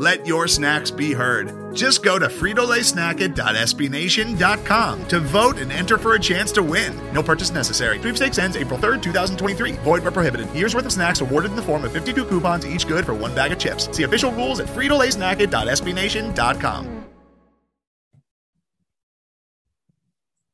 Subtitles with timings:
[0.00, 1.76] Let your snacks be heard.
[1.76, 6.98] Just go to fritolaysnacket.sbnation.com to vote and enter for a chance to win.
[7.12, 7.98] No purchase necessary.
[7.98, 9.72] Sweepstakes ends April 3rd, 2023.
[9.72, 10.50] Void where prohibited.
[10.52, 13.34] Year's worth of snacks awarded in the form of 52 coupons, each good for one
[13.34, 13.94] bag of chips.
[13.94, 17.04] See official rules at fritolaysnacket.sbnation.com.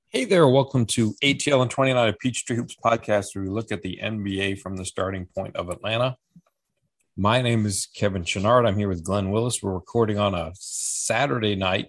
[0.08, 3.82] Hey there, welcome to ATL and 29 of Peachtree Hoops podcast, where we look at
[3.82, 6.16] the NBA from the starting point of Atlanta.
[7.18, 8.68] My name is Kevin Chenard.
[8.68, 9.62] I'm here with Glen Willis.
[9.62, 11.86] We're recording on a Saturday night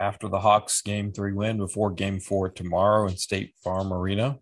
[0.00, 4.40] after the Hawks game three win before game four tomorrow in State Farm Arena.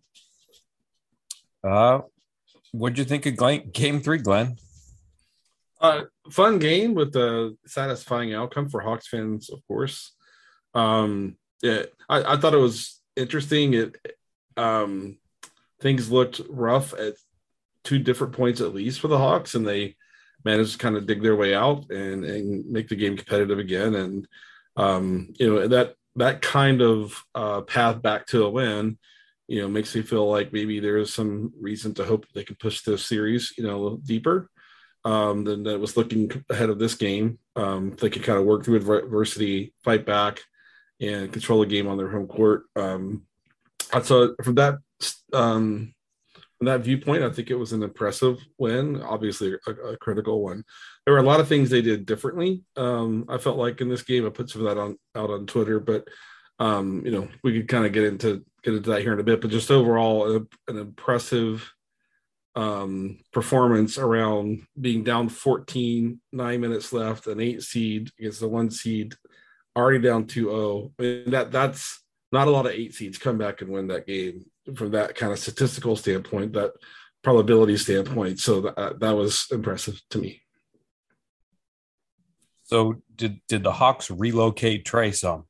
[1.62, 2.00] Uh,
[2.72, 4.56] what'd you think of Glen, game three, Glen?
[5.78, 10.14] Uh, fun game with a satisfying outcome for Hawks fans, of course.
[10.72, 13.74] Um, yeah, I, I thought it was interesting.
[13.74, 13.96] It
[14.56, 15.18] um,
[15.82, 17.16] things looked rough at
[17.84, 19.96] two different points at least for the Hawks, and they
[20.44, 23.94] managed to kind of dig their way out and and make the game competitive again.
[23.94, 24.28] And
[24.77, 28.98] um, you know that that kind of uh, path back to a win,
[29.48, 32.56] you know, makes me feel like maybe there is some reason to hope they can
[32.56, 34.48] push this series, you know, deeper
[35.05, 37.38] um, than that was looking ahead of this game.
[37.56, 40.40] Um, they could kind of work through adversity, fight back,
[41.00, 42.64] and control the game on their home court.
[42.77, 43.22] Um,
[44.02, 44.78] so from that
[45.32, 45.94] um,
[46.64, 49.02] from that viewpoint, I think it was an impressive win.
[49.02, 50.64] Obviously, a, a critical one.
[51.04, 52.62] There were a lot of things they did differently.
[52.76, 55.46] Um, I felt like in this game, I put some of that on out on
[55.46, 56.08] Twitter, but
[56.58, 59.24] um, you know, we could kind of get into get into that here in a
[59.24, 59.42] bit.
[59.42, 61.70] But just overall, a, an impressive
[62.56, 68.70] um, performance around being down 14, nine minutes left, an eight seed against the one
[68.70, 69.14] seed,
[69.77, 70.92] already down 2-0.
[70.98, 72.02] I mean, that that's
[72.33, 75.33] not a lot of eight seeds come back and win that game from that kind
[75.33, 76.73] of statistical standpoint, that
[77.23, 78.39] probability standpoint.
[78.39, 80.42] So that that was impressive to me.
[82.64, 85.45] So did did the Hawks relocate Trae some?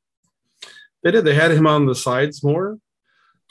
[1.03, 1.25] They did.
[1.25, 2.79] They had him on the sides more,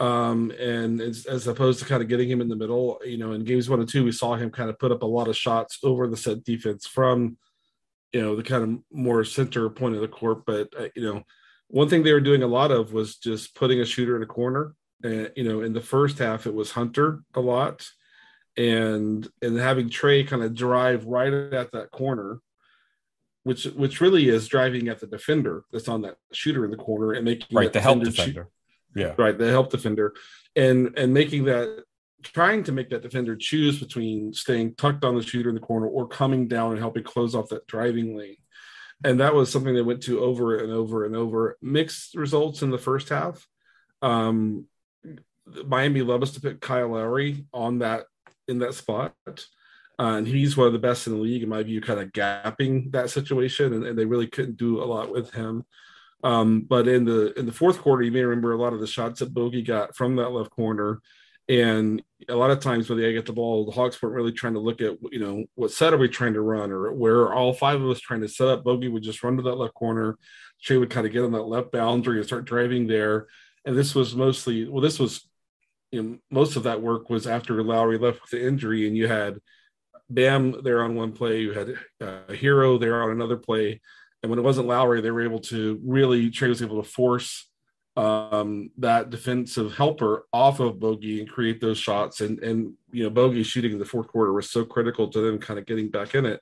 [0.01, 3.01] um, and as, as, opposed to kind of getting him in the middle.
[3.05, 5.07] You know, in games one and two, we saw him kind of put up a
[5.07, 7.37] lot of shots over the set defense from,
[8.13, 10.45] you know, the kind of more center point of the court.
[10.45, 11.23] But uh, you know,
[11.69, 14.27] one thing they were doing a lot of was just putting a shooter in a
[14.27, 17.88] corner and you know, in the first half, it was Hunter a lot,
[18.56, 22.41] and and having Trae kind of drive right at that corner,
[23.44, 27.12] which which really is driving at the defender that's on that shooter in the corner
[27.12, 28.48] and making right the help defender,
[28.94, 30.15] shoot, yeah, right the help defender,
[30.56, 31.84] and and making that
[32.22, 35.86] trying to make that defender choose between staying tucked on the shooter in the corner
[35.86, 38.36] or coming down and helping close off that driving lane.
[39.04, 41.59] And that was something they went to over and over and over.
[41.60, 43.47] Mixed results in the first half.
[44.00, 44.66] Um,
[45.66, 48.05] Miami loves to pick Kyle Lowry on that
[48.49, 49.15] in that spot.
[49.99, 52.12] Uh, and he's one of the best in the league, in my view, kind of
[52.12, 55.65] gapping that situation, and, and they really couldn't do a lot with him.
[56.25, 58.87] Um, but in the in the fourth quarter, you may remember a lot of the
[58.87, 61.00] shots that Bogey got from that left corner,
[61.49, 64.54] and a lot of times when they get the ball, the Hawks weren't really trying
[64.54, 67.34] to look at you know what set are we trying to run, or where are
[67.34, 68.65] all five of us trying to set up.
[68.65, 70.19] Bogey would just run to that left corner.
[70.65, 73.27] Trae would kind of get on that left boundary and start driving there.
[73.66, 75.28] And this was mostly well, this was
[75.94, 79.06] you know, most of that work was after Lowry left with the injury, and you
[79.06, 79.38] had
[80.10, 83.81] Bam there on one play, you had uh, a Herro there on another play,
[84.22, 87.49] and when it wasn't Lowry, they were able to really Trae was able to force
[87.97, 92.21] um, that defensive helper off of Bogey and create those shots.
[92.21, 95.38] And and you know, Bogey shooting in the fourth quarter was so critical to them
[95.38, 96.41] kind of getting back in it.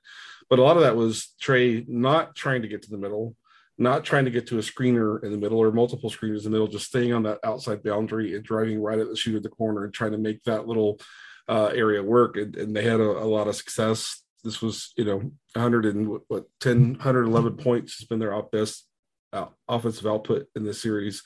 [0.49, 3.37] But a lot of that was Trae not trying to get to the middle,
[3.83, 6.51] not trying to get to a screener in the middle or multiple screeners in the
[6.51, 9.49] middle, just staying on that outside boundary and driving right at the shoot at the
[9.49, 11.01] corner and trying to make that little
[11.49, 12.37] uh, area work.
[12.37, 14.23] And, and they had a, a, lot of success.
[14.45, 15.17] This was, you know,
[15.55, 18.87] 100 and what 10, 111 points has been their best
[19.33, 21.23] uh, offensive output in this series.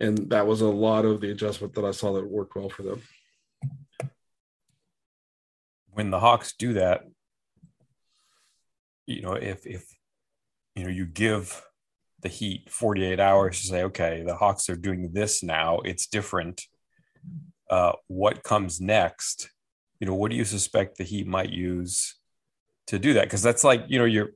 [0.00, 2.82] And that was a lot of the adjustment that I saw that worked well for
[2.82, 3.02] them.
[5.90, 7.04] When the Hawks do that,
[9.06, 9.84] you know, if if
[10.74, 11.62] you know you give
[12.22, 15.80] the Heat 48 hours to say, okay, the Hawks are doing this now.
[15.80, 16.62] It's different.
[17.68, 19.50] Uh, what comes next?
[20.00, 22.16] You know, what do you suspect the Heat might use
[22.86, 23.24] to do that?
[23.24, 24.30] Because that's like, you know, you're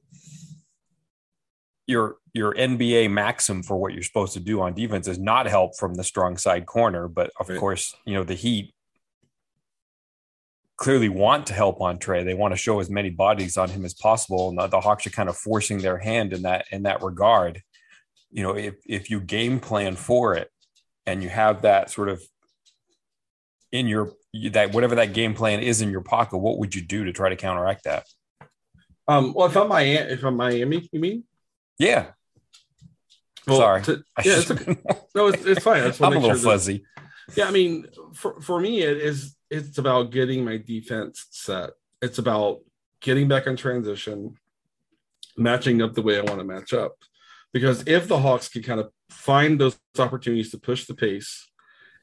[1.86, 5.76] your your NBA maxim for what you're supposed to do on defense is not help
[5.76, 7.58] from the strong side corner, but of right.
[7.58, 8.74] course, you know, the Heat
[10.76, 12.24] clearly want to help on Trae.
[12.24, 14.50] They want to show as many bodies on him as possible.
[14.50, 17.62] And the, the, Hawks are kind of forcing their hand in that in that regard.
[18.36, 20.50] You know, if if you game plan for it
[21.06, 22.22] and you have that sort of
[23.72, 24.12] in your
[24.50, 27.30] that whatever that game plan is in your pocket, what would you do to try
[27.30, 28.04] to counteract that?
[29.08, 31.24] Um, well, if I'm Miami, if I'm Miami, you mean?
[31.78, 32.08] Yeah.
[33.46, 33.82] Well, Sorry.
[33.84, 34.76] To, yeah, it's okay.
[35.14, 35.82] no, it's, it's fine.
[35.82, 36.84] I'm a little sure fuzzy.
[37.28, 41.70] That, yeah, I mean, for, for me, it is it's about getting my defense set.
[42.02, 42.60] It's about
[43.00, 44.34] getting back in transition,
[45.38, 46.96] matching up the way I want to match up.
[47.52, 51.48] Because if the Hawks can kind of find those opportunities to push the pace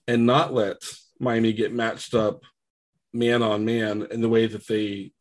[0.07, 0.77] and not let
[1.19, 2.43] Miami get matched up
[3.13, 5.11] man on man in the way that they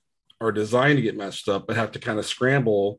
[0.41, 2.99] are designed to get matched up, but have to kind of scramble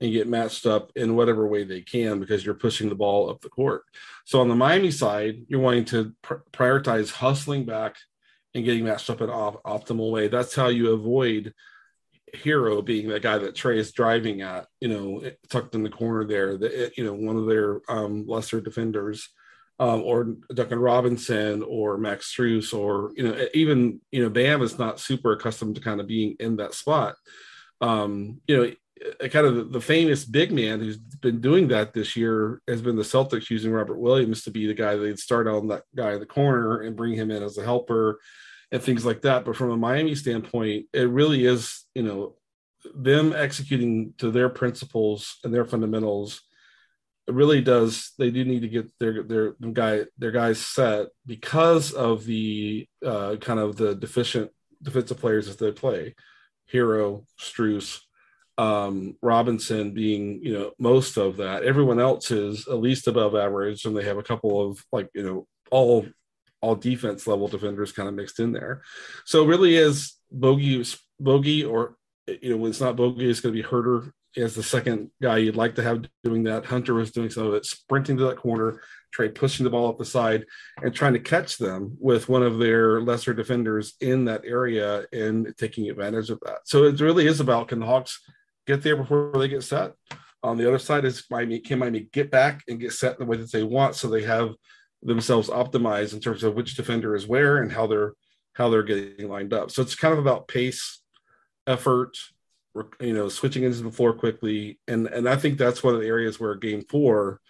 [0.00, 3.40] and get matched up in whatever way they can because you're pushing the ball up
[3.40, 3.82] the court.
[4.24, 7.96] So on the Miami side, you're wanting to pr- prioritize hustling back
[8.54, 10.28] and getting matched up in op- optimal way.
[10.28, 11.54] That's how you avoid
[12.34, 16.24] Herro being the guy that Trae is driving at, you know, tucked in the corner
[16.24, 19.28] there, that you know, one of their um, lesser defenders.
[19.80, 24.78] Um, or Duncan Robinson or Max Strus or you know even you know Bam is
[24.78, 27.16] not super accustomed to kind of being in that spot.
[27.80, 28.72] Um, you know
[29.28, 33.02] kind of the famous big man who's been doing that this year has been the
[33.02, 36.26] Celtics using Robert Williams to be the guy they'd start on that guy in the
[36.26, 38.20] corner and bring him in as a helper
[38.70, 39.44] and things like that.
[39.44, 42.34] But from a Miami standpoint, it really is, you know,
[42.94, 46.42] them executing to their principles and their fundamentals.
[47.26, 48.12] It really does.
[48.18, 53.36] They do need to get their their guy their guys set because of the uh,
[53.40, 54.50] kind of the deficient
[54.82, 56.14] defensive players that they play.
[56.70, 58.00] Herro Strus,
[58.58, 61.62] um, Robinson being, you know, most of that.
[61.64, 65.22] Everyone else is at least above average, and they have a couple of like, you
[65.22, 66.06] know, all
[66.60, 68.82] all defense level defenders kind of mixed in there.
[69.26, 70.82] So really is Bogey
[71.20, 71.96] Bogey or
[72.26, 75.38] you know when it's not Bogey, it's going to be Huerter as the second guy
[75.38, 76.66] you'd like to have doing that.
[76.66, 78.82] Hunter was doing some of it, sprinting to that corner,
[79.16, 80.44] Trae pushing the ball up the side
[80.82, 85.54] and trying to catch them with one of their lesser defenders in that area and
[85.56, 86.60] taking advantage of that.
[86.64, 88.20] So it really is about can the Hawks
[88.66, 89.92] get there before they get set.
[90.42, 93.36] On the other side is Miami, can Miami get back and get set the way
[93.36, 94.54] that they want so they have
[95.02, 98.14] themselves optimized in terms of which defender is where and how they're
[98.54, 99.70] how they're getting lined up.
[99.70, 101.00] So it's kind of about pace,
[101.66, 102.16] effort,
[103.00, 104.78] you know, switching into the floor quickly.
[104.88, 107.40] And and I think that's one of the areas where game four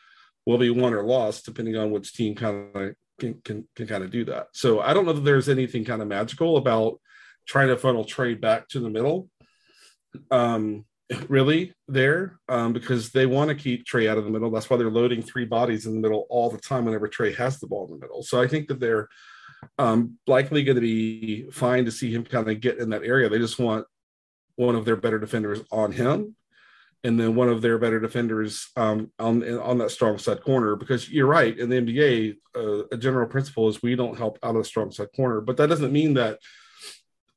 [0.46, 4.04] will be won or lost, depending on which team kind of can, can, can kind
[4.04, 4.48] of do that.
[4.52, 7.00] So I don't know that there's anything kind of magical about
[7.46, 9.28] trying to funnel Trae back to the middle.
[10.30, 10.84] Um,
[11.28, 14.50] really there um, because they want to keep Trae out of the middle.
[14.50, 17.58] That's why they're loading three bodies in the middle all the time whenever Trae has
[17.58, 18.22] the ball in the middle.
[18.22, 19.08] So I think that they're
[19.78, 23.28] um, likely going to be fine to see him kind of get in that area.
[23.28, 23.86] They just want
[24.56, 26.36] one of their better defenders on him
[27.04, 30.74] and then one of their better defenders um, on on that strong side corner.
[30.74, 34.56] Because you're right, in the NBA, uh, a general principle is we don't help out
[34.56, 36.38] of the strong side corner, but that doesn't mean that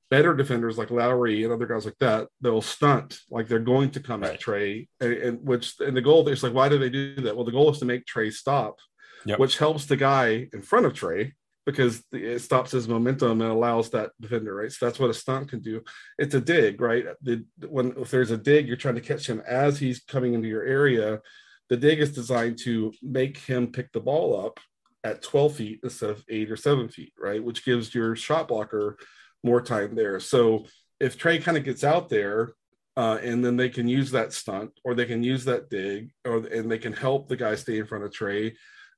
[0.09, 3.99] better defenders like Lowry and other guys like that, they'll stunt like they're going to
[3.99, 4.35] come right.
[4.35, 7.35] at Trae, and, and, which and the goal is like, why do they do that?
[7.35, 8.77] Well, the goal is to make Trae stop,
[9.25, 9.37] yep.
[9.37, 11.33] which helps the guy in front of Trae
[11.67, 14.71] because it stops his momentum and allows that defender, right?
[14.71, 15.81] So that's what a stunt can do.
[16.17, 17.07] It's a dig, right?
[17.21, 20.47] The, when if there's a dig, you're trying to catch him as he's coming into
[20.47, 21.19] your area.
[21.67, 24.61] The dig is designed to make him pick the ball up
[25.03, 27.43] at 12 feet instead of eight or seven feet, right?
[27.43, 28.97] Which gives your shot blocker
[29.43, 30.21] more time there.
[30.21, 30.67] So
[31.01, 32.53] if Trae kind of gets out there,
[32.95, 36.37] uh, and then they can use that stunt or they can use that dig, or
[36.37, 38.53] and they can help the guy stay in front of Trae,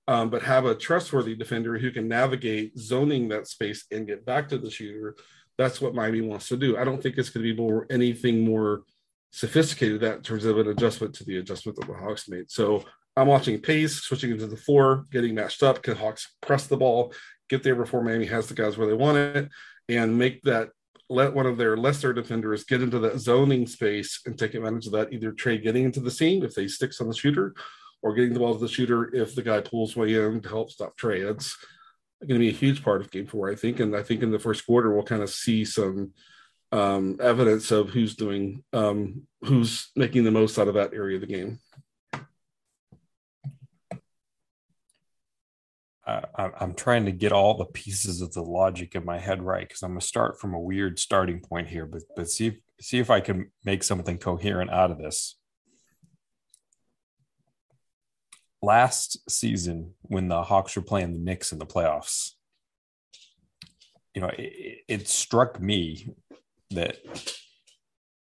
[0.09, 4.49] um, but have a trustworthy defender who can navigate zoning that space and get back
[4.49, 5.15] to the shooter.
[5.55, 6.79] That's what Miami wants to do.
[6.79, 8.81] I don't think it's going to be more anything more
[9.29, 12.49] sophisticated that in terms of an adjustment to the adjustment that the Hawks made.
[12.49, 12.85] So
[13.15, 15.83] I'm watching pace, switching into the floor, getting matched up.
[15.83, 17.13] Can Hawks press the ball,
[17.47, 19.47] get there before Miami has the guys where they want it,
[19.89, 20.69] and make that
[21.07, 24.93] let one of their lesser defenders get into that zoning space and take advantage of
[24.93, 25.13] that.
[25.13, 27.53] Either Trae getting into the seam if they sticks on the shooter,
[28.01, 30.71] or getting the ball to the shooter if the guy pulls way in to help
[30.71, 31.25] stop Trae.
[31.25, 31.57] That's
[32.21, 33.79] going to be a huge part of game four, I think.
[33.79, 36.11] And I think in the first quarter we'll kind of see some
[36.71, 41.21] um, evidence of who's doing um, who's making the most out of that area of
[41.21, 41.59] the game.
[46.35, 49.83] I'm trying to get all the pieces of the logic in my head right because
[49.83, 53.09] I'm gonna start from a weird starting point here, but but see if see if
[53.09, 55.37] I can make something coherent out of this.
[58.61, 62.31] Last season when the Hawks were playing the Knicks in the playoffs,
[64.13, 66.13] you know, it, it struck me
[66.71, 66.97] that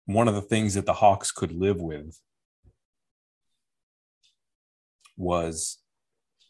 [0.05, 2.19] one of the things that the Hawks could live with
[5.17, 5.77] was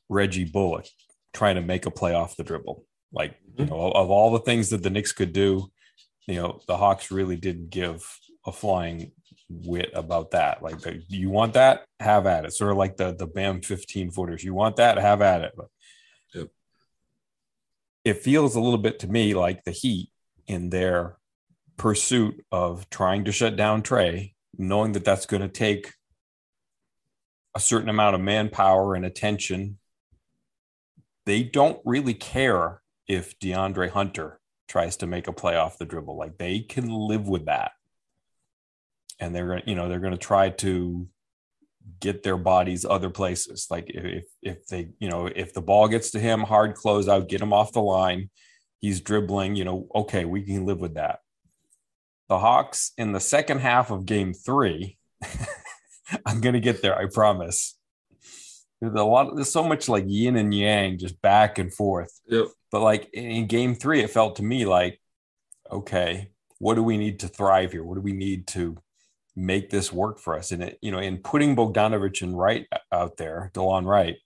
[0.09, 0.87] Reggie Bullock
[1.33, 2.85] trying to make a play off the dribble.
[3.11, 3.73] Like, you mm-hmm.
[3.73, 5.71] know, of all the things that the Knicks could do,
[6.27, 8.03] you know, the Hawks really didn't give
[8.45, 9.11] a flying
[9.49, 10.61] wit about that.
[10.61, 12.53] Like, you want that, have at it.
[12.53, 14.43] Sort of like the the Bam 15 footers.
[14.43, 15.53] You want that, have at it.
[15.55, 15.67] But
[16.33, 16.47] yep.
[18.03, 20.09] it feels a little bit to me like the Heat
[20.47, 21.17] in their
[21.77, 25.93] pursuit of trying to shut down Trae, knowing that that's going to take
[27.55, 29.77] a certain amount of manpower and attention.
[31.25, 36.17] They don't really care if DeAndre Hunter tries to make a play off the dribble.
[36.17, 37.71] Like they can live with that.
[39.19, 41.07] And they're going to, you know, they're going to try to
[41.99, 43.67] get their bodies other places.
[43.69, 47.29] Like if if they, you know, if the ball gets to him, hard close out,
[47.29, 48.29] get him off the line.
[48.79, 51.19] He's dribbling, you know, okay, we can live with that.
[52.29, 54.97] The Hawks in the second half of game three,
[56.25, 57.77] I'm gonna get there, I promise.
[58.81, 59.35] There's a lot.
[59.35, 62.19] There's so much like yin and yang, just back and forth.
[62.27, 62.47] Yep.
[62.71, 64.99] But like in game three, it felt to me like,
[65.71, 66.29] okay,
[66.59, 67.83] what do we need to thrive here?
[67.83, 68.77] What do we need to
[69.35, 70.51] make this work for us?
[70.51, 74.17] And it, you know, in putting Bogdanovich and Wright out there, Delon Wright,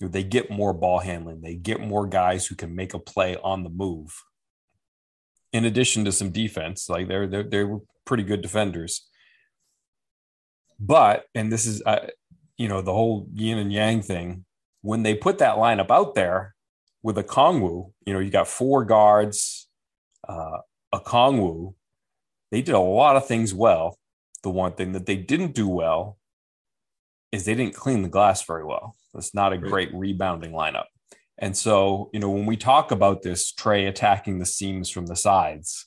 [0.00, 1.40] they get more ball handling.
[1.40, 4.22] They get more guys who can make a play on the move.
[5.52, 9.08] In addition to some defense, like they're they're they were pretty good defenders.
[10.80, 12.08] But and this is, uh,
[12.56, 14.44] you know, the whole yin and yang thing.
[14.82, 16.54] When they put that lineup out there,
[17.04, 19.68] with Okongwu, you know, you got four guards,
[20.26, 20.58] uh,
[20.92, 21.74] Okongwu.
[22.50, 23.98] They did a lot of things well.
[24.44, 26.18] The one thing that they didn't do well
[27.32, 28.94] is they didn't clean the glass very well.
[29.14, 30.84] It's not a great rebounding lineup.
[31.38, 35.16] And so, you know, when we talk about this Trae attacking the seams from the
[35.16, 35.86] sides,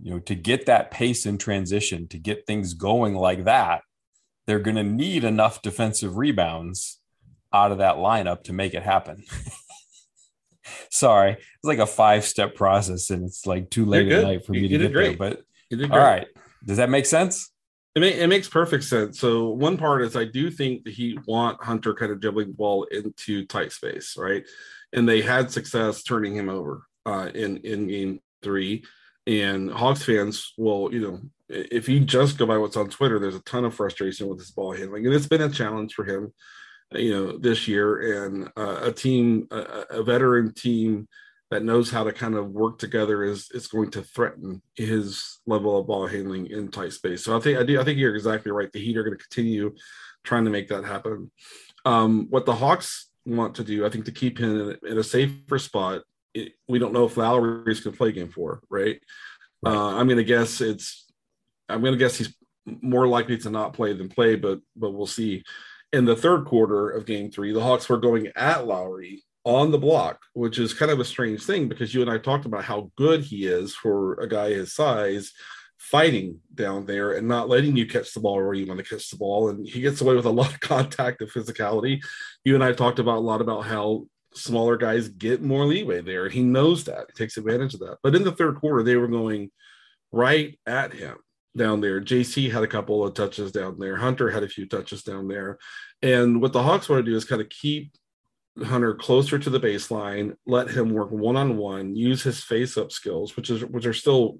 [0.00, 3.82] you know, to get that pace in transition, to get things going like that,
[4.46, 7.00] they're going to need enough defensive rebounds
[7.52, 9.22] out of that lineup to make it happen.
[10.90, 14.52] Sorry, it's like a five step process, and it's like too late at night for
[14.52, 15.18] me to get great.
[15.18, 15.34] there.
[15.70, 16.26] But all right,
[16.64, 17.51] does that make sense?
[17.94, 19.20] It, may, it makes perfect sense.
[19.20, 22.54] So one part is I do think that he want Hunter kind of dribbling the
[22.54, 24.44] ball into tight space, right?
[24.92, 28.84] And they had success turning him over uh, in in game three.
[29.26, 33.36] And Hawks fans will, you know, if you just go by what's on Twitter, there's
[33.36, 36.32] a ton of frustration with his ball handling, and it's been a challenge for him
[36.94, 41.08] you know this year and uh, a team a, a, veteran team
[41.52, 45.78] that knows how to kind of work together is is going to threaten his level
[45.78, 47.22] of ball handling in tight space.
[47.24, 48.72] So i think i do i think you're exactly right.
[48.72, 49.74] The heat are going to continue
[50.24, 51.30] trying to make that happen.
[51.84, 55.04] Um, what the hawks want to do i think to keep him in, in a
[55.04, 56.02] safer spot
[56.34, 59.00] it, we don't know if Lowry's going to play game four right,
[59.62, 59.72] right.
[59.72, 61.06] Uh, i'm going to guess it's
[61.68, 62.34] i'm going to guess he's
[62.66, 65.42] more likely to not play than play but but we'll see.
[65.92, 69.78] In the third quarter of game three, the Hawks were going at Lowry on the
[69.78, 72.90] block, which is kind of a strange thing because you and I talked about how
[72.96, 75.32] good he is for a guy his size
[75.78, 79.10] fighting down there and not letting you catch the ball where you want to catch
[79.10, 79.48] the ball.
[79.48, 82.02] And he gets away with a lot of contact and physicality.
[82.44, 86.28] You and I talked about a lot about how smaller guys get more leeway there.
[86.28, 87.06] He knows that.
[87.08, 87.98] He takes advantage of that.
[88.02, 89.50] But in the third quarter, they were going
[90.12, 91.16] right at him
[91.56, 92.00] down there.
[92.00, 93.96] JC had a couple of touches down there.
[93.96, 95.58] Hunter had a few touches down there.
[96.00, 97.92] And what the Hawks want to do is kind of keep
[98.62, 102.92] Hunter closer to the baseline, let him work one on one, use his face up
[102.92, 104.38] skills, which is which are still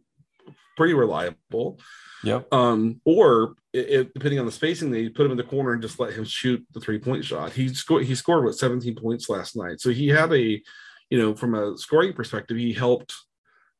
[0.77, 1.81] pretty reliable.
[2.25, 2.53] Yep.
[2.53, 5.99] Um, or it, depending on the spacing, they put him in the corner and just
[5.99, 7.53] let him shoot the three point shot.
[7.53, 8.05] He scored.
[8.05, 9.81] He scored what 17 points last night.
[9.81, 10.63] So he had a,
[11.11, 13.15] you know, from a scoring perspective, he helped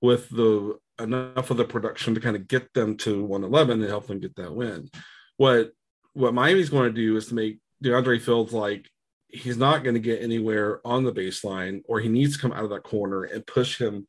[0.01, 4.07] with the enough of the production to kind of get them to 111 and help
[4.07, 4.89] them get that win.
[5.37, 5.73] What
[6.15, 8.89] what Miami's going to do is to make DeAndre feels like
[9.33, 12.65] he's not going to get anywhere on the baseline, or he needs to come out
[12.65, 14.07] of that corner and push him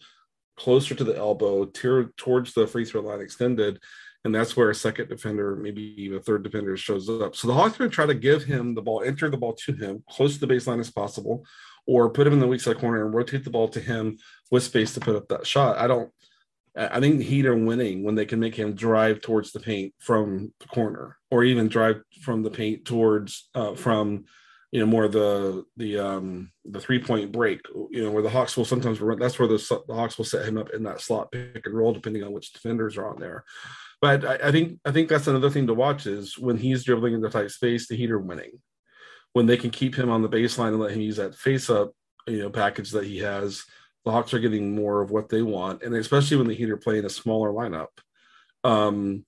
[0.57, 3.79] closer to the elbow, tear towards the free throw line extended.
[4.25, 7.35] And that's where a second defender, maybe even a third defender, shows up.
[7.35, 9.53] So the Hawks are going to try to give him the ball, enter the ball
[9.65, 11.45] to him, close to the baseline as possible,
[11.87, 14.17] or put him in the weak side corner and rotate the ball to him
[14.51, 15.77] with space to put up that shot.
[15.77, 16.09] I don't
[16.75, 20.53] I think Heat are winning when they can make him drive towards the paint from
[20.59, 24.25] the corner, or even drive from the paint towards uh, from
[24.73, 27.61] you know more the the um the three point break.
[27.91, 29.19] You know where the Hawks will sometimes run.
[29.19, 31.93] That's where the, the Hawks will set him up in that slot pick and roll,
[31.93, 33.45] depending on which defenders are on there.
[34.01, 37.13] But I, I think I think that's another thing to watch is when he's dribbling
[37.13, 38.59] into tight space, the Heat are winning.
[39.33, 41.91] when they can keep him on the baseline and let him use that face up,
[42.27, 43.63] you know, package that he has,
[44.05, 46.77] the Hawks are getting more of what they want, and especially when the Heat are
[46.77, 47.87] playing a smaller lineup.
[48.63, 49.25] Um,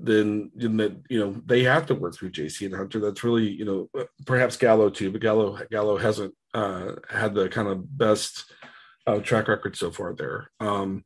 [0.00, 3.00] then that you know they have to work through JC and Hunter.
[3.00, 3.90] That's really you know
[4.26, 8.52] perhaps Gallo too, but Gallo Gallo hasn't uh, had the kind of best
[9.06, 10.50] uh, track record so far there.
[10.60, 11.04] Um,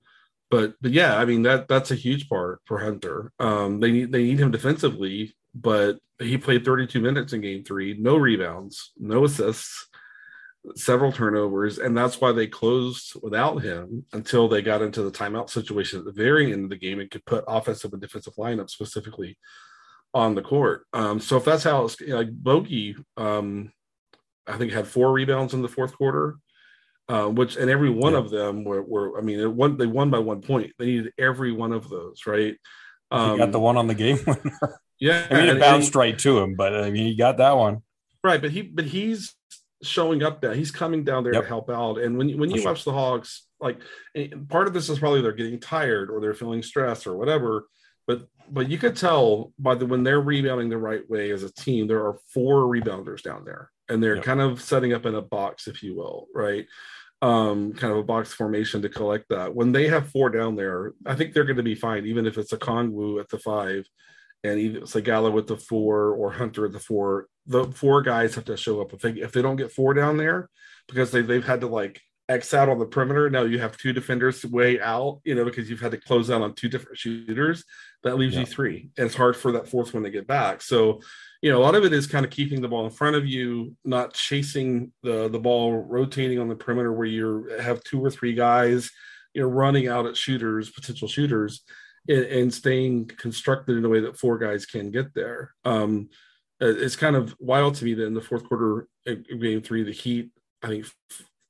[0.51, 3.33] but but yeah, I mean that that's a huge part for Hunter.
[3.39, 7.97] Um, they need they need him defensively, but he played 32 minutes in Game Three,
[7.99, 9.89] no rebounds, no assists
[10.77, 15.51] several turnovers, and that's why they closed without him until they got into the timeout
[15.51, 18.71] situation at the very end of the game and could put offensive and defensive lineup
[18.71, 19.37] specifically
[20.15, 20.87] on the court.
[20.93, 23.73] Um, so if that's how it's you know, like Bogey, um,
[24.47, 26.37] I think had four rebounds in the fourth quarter,
[27.09, 28.19] uh, which and every one yeah.
[28.19, 30.73] of them were, were I mean, it won, they won by one point.
[30.79, 32.57] They needed every one of those, right?
[33.11, 34.79] Um, he got the one on the game winner.
[35.01, 37.57] Yeah, I mean, it bounced and, right to him, but I mean, he got that
[37.57, 37.83] one.
[38.23, 39.35] Right, but he, but he's
[39.83, 40.55] showing up there.
[40.55, 41.43] He's coming down there yep.
[41.43, 41.99] to help out.
[41.99, 42.73] And when when you sure.
[42.73, 43.81] watch the Hawks, like
[44.49, 47.67] part of this is probably they're getting tired or they're feeling stressed or whatever.
[48.07, 51.53] But but you could tell by the when they're rebounding the right way as a
[51.53, 54.25] team, there are four rebounders down there, and they're yep.
[54.25, 56.67] kind of setting up in a box, if you will, right?
[57.21, 59.55] Um, kind of a box formation to collect that.
[59.55, 62.37] When they have four down there, I think they're going to be fine, even if
[62.37, 63.87] it's Okongwu at the five
[64.45, 67.29] and either Segala with the four or Hunter at the four.
[67.47, 68.93] The four guys have to show up.
[68.93, 70.49] If they if they don't get four down there,
[70.89, 73.29] because they they've had to like X out on the perimeter.
[73.29, 76.43] Now you have two defenders way out, you know, because you've had to close out
[76.43, 77.65] on two different shooters.
[78.05, 78.41] That leaves yeah.
[78.41, 78.91] you three.
[78.97, 80.63] And it's hard for that fourth one to get back.
[80.63, 81.01] So,
[81.41, 83.27] you know, a lot of it is kind of keeping the ball in front of
[83.27, 88.11] you, not chasing the the ball, rotating on the perimeter where you have two or
[88.11, 88.91] three guys,
[89.35, 91.63] you know, running out at shooters, potential shooters
[92.09, 95.55] and, and, staying constructed in a way that four guys can get there.
[95.65, 96.09] Um,
[96.61, 100.31] it's kind of wild to me that in the fourth quarter game three, the Heat,
[100.63, 100.87] I think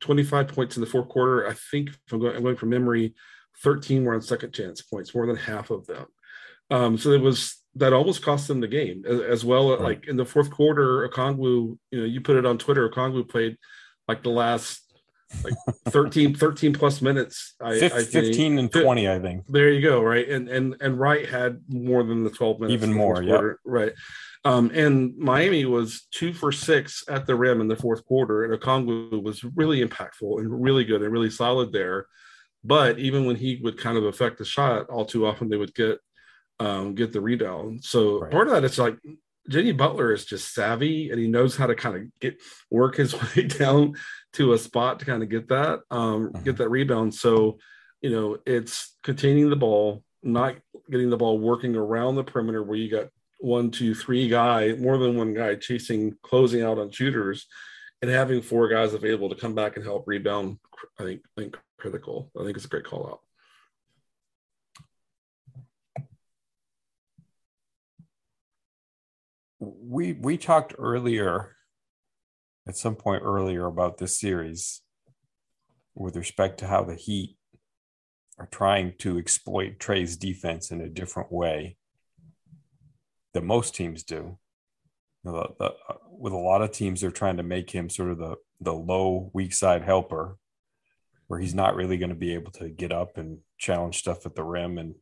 [0.00, 1.46] 25 points in the fourth quarter.
[1.46, 3.14] I think if I'm going, I'm going from memory,
[3.62, 6.06] 13 were on second chance points, more than half of them.
[6.70, 9.70] Um, so it was that almost cost them the game as, as well.
[9.70, 9.80] Right.
[9.80, 12.88] Like in the fourth quarter, Okongwu, you know, you put it on Twitter.
[12.88, 13.56] Okongwu played
[14.08, 14.80] like the last
[15.44, 15.54] like
[15.86, 17.54] 13, 13 plus minutes.
[17.60, 19.44] I, 15, I 15 and 20, I think.
[19.48, 20.02] There you go.
[20.02, 20.28] Right.
[20.28, 22.74] And, and, and Wright had more than the 12 minutes.
[22.74, 23.22] Even more.
[23.22, 23.52] Yeah.
[23.64, 23.92] Right.
[24.44, 28.44] Um, and Miami was two for six at the rim in the fourth quarter.
[28.44, 32.06] And Okongwu was really impactful and really good and really solid there.
[32.64, 35.74] But even when he would kind of affect the shot, all too often they would
[35.74, 35.98] get
[36.60, 37.84] um, get the rebound.
[37.84, 38.30] So right.
[38.30, 38.96] part of that is like
[39.48, 43.14] Jimmy Butler is just savvy and he knows how to kind of get work his
[43.36, 43.96] way down
[44.34, 46.42] to a spot to kind of get that um, mm-hmm.
[46.44, 47.14] get that rebound.
[47.14, 47.58] So
[48.00, 50.56] you know it's containing the ball, not
[50.90, 54.98] getting the ball working around the perimeter where you got one, two, three guy, more
[54.98, 57.46] than one guy chasing, closing out on shooters,
[58.00, 60.58] and having four guys available to come back and help rebound.
[60.98, 62.30] I think I think critical.
[62.38, 63.20] I think it's a great call out.
[69.64, 71.54] We we talked earlier
[72.66, 74.80] at some point earlier about this series
[75.94, 77.36] with respect to how the Heat
[78.40, 81.76] are trying to exploit Trae's defense in a different way
[83.34, 84.36] than most teams do.
[85.24, 85.74] You know, the, the,
[86.10, 89.30] with a lot of teams, they're trying to make him sort of the the low
[89.32, 90.38] weak side helper,
[91.28, 94.34] where he's not really going to be able to get up and challenge stuff at
[94.34, 94.96] the rim and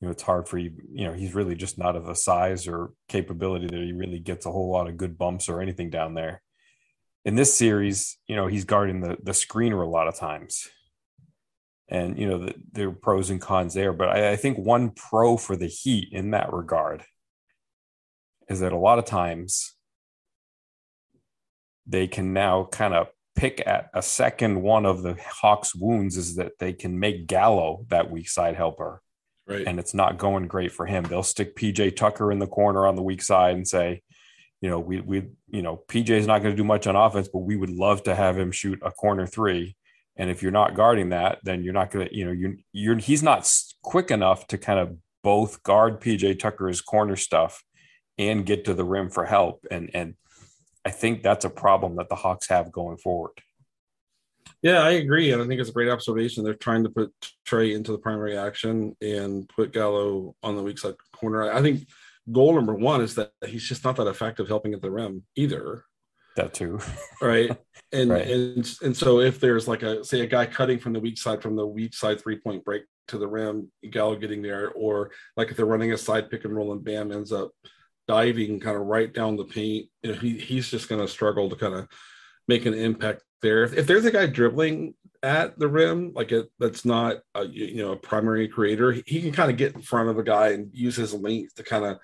[0.00, 2.68] you know, it's hard for you, you know, he's really just not of a size
[2.68, 6.14] or capability that he really gets a whole lot of good bumps or anything down
[6.14, 6.42] there.
[7.24, 10.68] In this series, you know, he's guarding the the screener a lot of times.
[11.88, 13.92] And, you know, the, there are pros and cons there.
[13.92, 17.04] But I, I think one pro for the Heat in that regard
[18.48, 19.74] is that a lot of times
[21.86, 23.06] they can now kind of
[23.36, 27.86] pick at a second one of the Hawks' wounds is that they can make Gallo
[27.88, 29.02] that weak side helper
[29.46, 29.66] right.
[29.66, 31.04] and it's not going great for him.
[31.04, 34.02] They'll stick PJ Tucker in the corner on the weak side and say,
[34.60, 37.28] you know, we we you know PJ is not going to do much on offense,
[37.32, 39.76] but we would love to have him shoot a corner three.
[40.16, 42.96] And if you're not guarding that, then you're not going to, you know, you're you're
[42.96, 43.50] he's not
[43.82, 47.62] quick enough to kind of both guard PJ Tucker's corner stuff
[48.18, 49.66] and get to the rim for help.
[49.70, 50.14] And and
[50.84, 53.32] I think that's a problem that the Hawks have going forward.
[54.62, 56.42] Yeah, I agree, and I think it's a great observation.
[56.42, 57.12] They're trying to put
[57.46, 61.52] Trae into the primary action and put Gallo on the weak side corner.
[61.52, 61.86] I think
[62.30, 65.84] goal number one is that he's just not that effective helping at the rim either.
[66.36, 66.80] That too,
[67.20, 67.56] right?
[67.92, 68.26] And right.
[68.26, 71.40] and and so if there's like a say a guy cutting from the weak side
[71.40, 75.52] from the weak side three point break to the rim, Gallo getting there, or like
[75.52, 77.52] if they're running a side pick and roll and Bam ends up
[78.08, 81.48] diving kind of right down the paint, you know, he he's just going to struggle
[81.48, 81.88] to kind of
[82.48, 83.64] make an impact there.
[83.64, 87.82] If, if, there's a guy dribbling at the rim, like it, that's not a, you
[87.82, 90.48] know a primary creator, he, he can kind of get in front of a guy
[90.48, 91.98] and use his length to kind of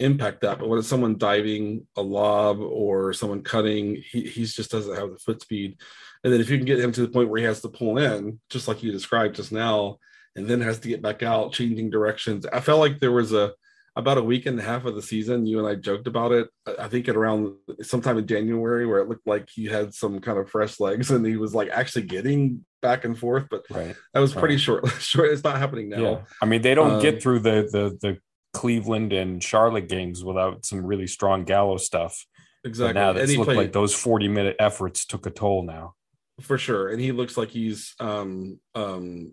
[0.00, 0.58] impact that.
[0.58, 5.10] But when it's someone diving a lob or someone cutting, he he just doesn't have
[5.10, 5.80] the foot speed.
[6.24, 7.98] And then if you can get him to the point where he has to pull
[7.98, 9.98] in, just like you described just now,
[10.36, 12.46] and then has to get back out, changing directions.
[12.46, 13.52] I felt like there was a
[13.98, 15.44] about a week and a half of the season.
[15.44, 16.48] You and I joked about it.
[16.78, 20.38] I think at around sometime in January, where it looked like he had some kind
[20.38, 23.48] of fresh legs and he was like actually getting back and forth.
[23.50, 23.96] But right.
[24.14, 24.60] that was pretty right.
[24.60, 24.88] short.
[25.00, 25.30] Short.
[25.30, 26.00] It's not happening now.
[26.00, 26.18] Yeah.
[26.40, 28.18] I mean, they don't um, get through the the the
[28.52, 32.24] Cleveland and Charlotte games without some really strong Gallo stuff.
[32.64, 32.94] Exactly.
[32.94, 35.94] But now it's looked like those 40 minute efforts took a toll now.
[36.40, 36.88] For sure.
[36.88, 39.32] And he looks like he's um um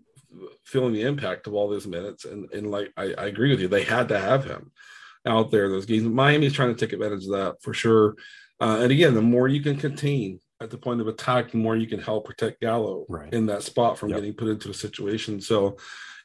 [0.64, 2.24] feeling the impact of all those minutes.
[2.24, 4.72] And and like I, I agree with you, they had to have him
[5.26, 6.04] out there those games.
[6.04, 8.16] Miami's trying to take advantage of that for sure.
[8.60, 11.76] Uh, and again, the more you can contain at the point of attack, the more
[11.76, 13.32] you can help protect Gallo right.
[13.32, 14.18] in that spot from yep.
[14.18, 15.40] getting put into a situation.
[15.40, 15.76] So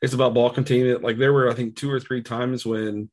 [0.02, 1.04] it's about ball containment.
[1.04, 3.10] Like there were, I think, two or three times when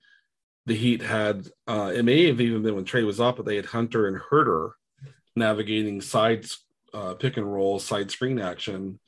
[0.67, 3.57] the Heat had, uh, it may have even been when Trae was up, but they
[3.57, 4.73] had Hunter and Huerter
[5.35, 9.01] navigating sides, uh, pick and roll, side screen action.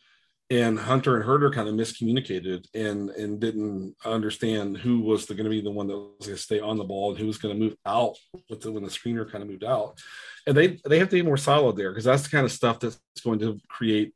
[0.50, 5.50] And Hunter and Huerter kind of miscommunicated and and didn't understand who was going to
[5.50, 7.54] be the one that was going to stay on the ball and who was going
[7.54, 8.16] to move out
[8.48, 10.00] with the, when the screener kind of moved out.
[10.46, 12.80] And they they have to be more solid there because that's the kind of stuff
[12.80, 14.12] that's going to create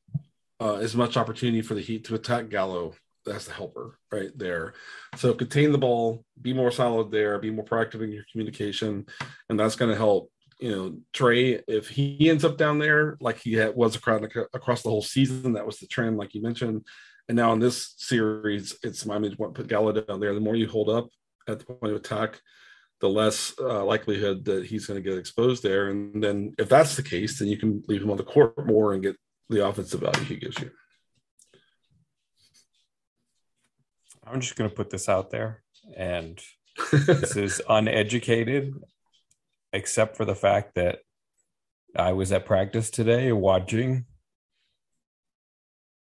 [0.60, 2.94] uh, as much opportunity for the Heat to attack Gallo
[3.24, 4.74] that's the helper right there.
[5.16, 9.06] So contain the ball, be more solid there, be more proactive in your communication,
[9.48, 10.30] and that's going to help.
[10.60, 14.82] You know, Trae, if he ends up down there like he had, was across, across
[14.82, 16.84] the whole season, that was the trend, like you mentioned.
[17.28, 20.34] And now in this series, it's Miami's put Gallo down there.
[20.34, 21.08] The more you hold up
[21.48, 22.40] at the point of attack,
[23.00, 25.88] the less uh, likelihood that he's going to get exposed there.
[25.88, 28.92] And then if that's the case, then you can leave him on the court more
[28.92, 29.16] and get
[29.48, 30.70] the offensive value he gives you.
[34.26, 35.62] I'm just going to put this out there,
[35.96, 36.40] and
[36.92, 38.72] this is uneducated,
[39.74, 41.00] except for the fact that
[41.96, 44.06] I was at practice today watching.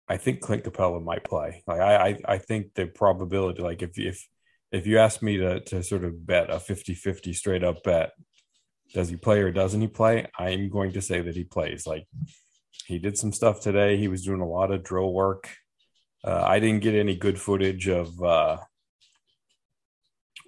[0.08, 1.62] I think Clint Capela might play.
[1.66, 4.28] Like I, I, I think the probability, like if if
[4.70, 8.12] if you ask me to to sort of bet a 50-50 straight up bet,
[8.94, 10.26] does he play or doesn't he play?
[10.38, 11.86] I'm going to say that he plays.
[11.86, 12.06] Like
[12.86, 13.96] he did some stuff today.
[13.96, 15.48] He was doing a lot of drill work.
[16.24, 18.58] Uh, I didn't get any good footage of uh,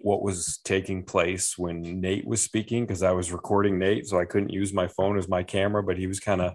[0.05, 4.27] what was taking place when Nate was speaking because I was recording Nate, so I
[4.27, 5.83] couldn't use my phone as my camera.
[5.83, 6.55] But he was kind of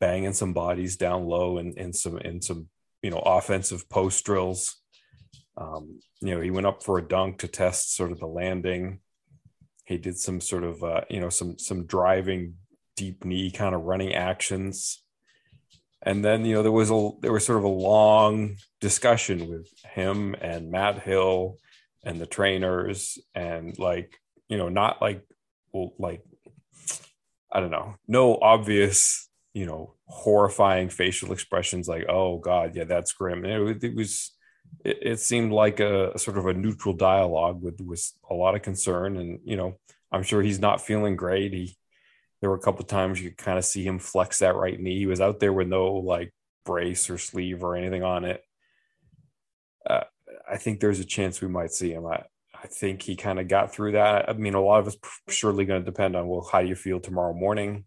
[0.00, 2.68] banging some bodies down low and, some and some
[3.00, 4.82] you know offensive post drills.
[5.56, 8.98] Um, you know, he went up for a dunk to test sort of the landing.
[9.84, 12.54] He did some sort of uh, you know some some driving
[12.96, 15.04] deep knee kind of running actions
[16.02, 19.68] and then you know there was a there was sort of a long discussion with
[19.84, 21.58] him and Matt Hill
[22.04, 25.22] and the trainers and like you know not like
[25.72, 26.22] well like
[27.52, 33.12] I don't know no obvious you know horrifying facial expressions like oh god yeah that's
[33.12, 34.32] grim it, it was
[34.84, 38.54] it, it, seemed like a, a sort of a neutral dialogue with with a lot
[38.54, 39.78] of concern and you know
[40.12, 41.76] I'm sure he's not feeling great he
[42.40, 44.98] there were a couple times you could kind of see him flex that right knee.
[44.98, 46.32] He was out there with no like
[46.64, 48.42] brace or sleeve or anything on it.
[49.88, 50.04] Uh,
[50.50, 52.06] I think there's a chance we might see him.
[52.06, 52.22] I,
[52.54, 54.28] I think he kind of got through that.
[54.28, 56.74] I mean, a lot of it's surely going to depend on well, how do you
[56.74, 57.84] feel tomorrow morning.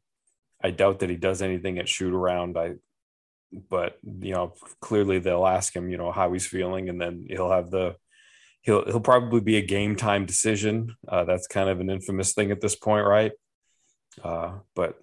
[0.64, 2.58] I doubt that he does anything at shoot around.
[2.58, 2.76] I,
[3.70, 7.52] but you know, clearly they'll ask him, you know, how he's feeling, and then he'll
[7.52, 7.96] have the,
[8.62, 10.96] he'll he'll probably be a game time decision.
[11.08, 13.32] Uh, that's kind of an infamous thing at this point, right?
[14.24, 14.96] Uh, but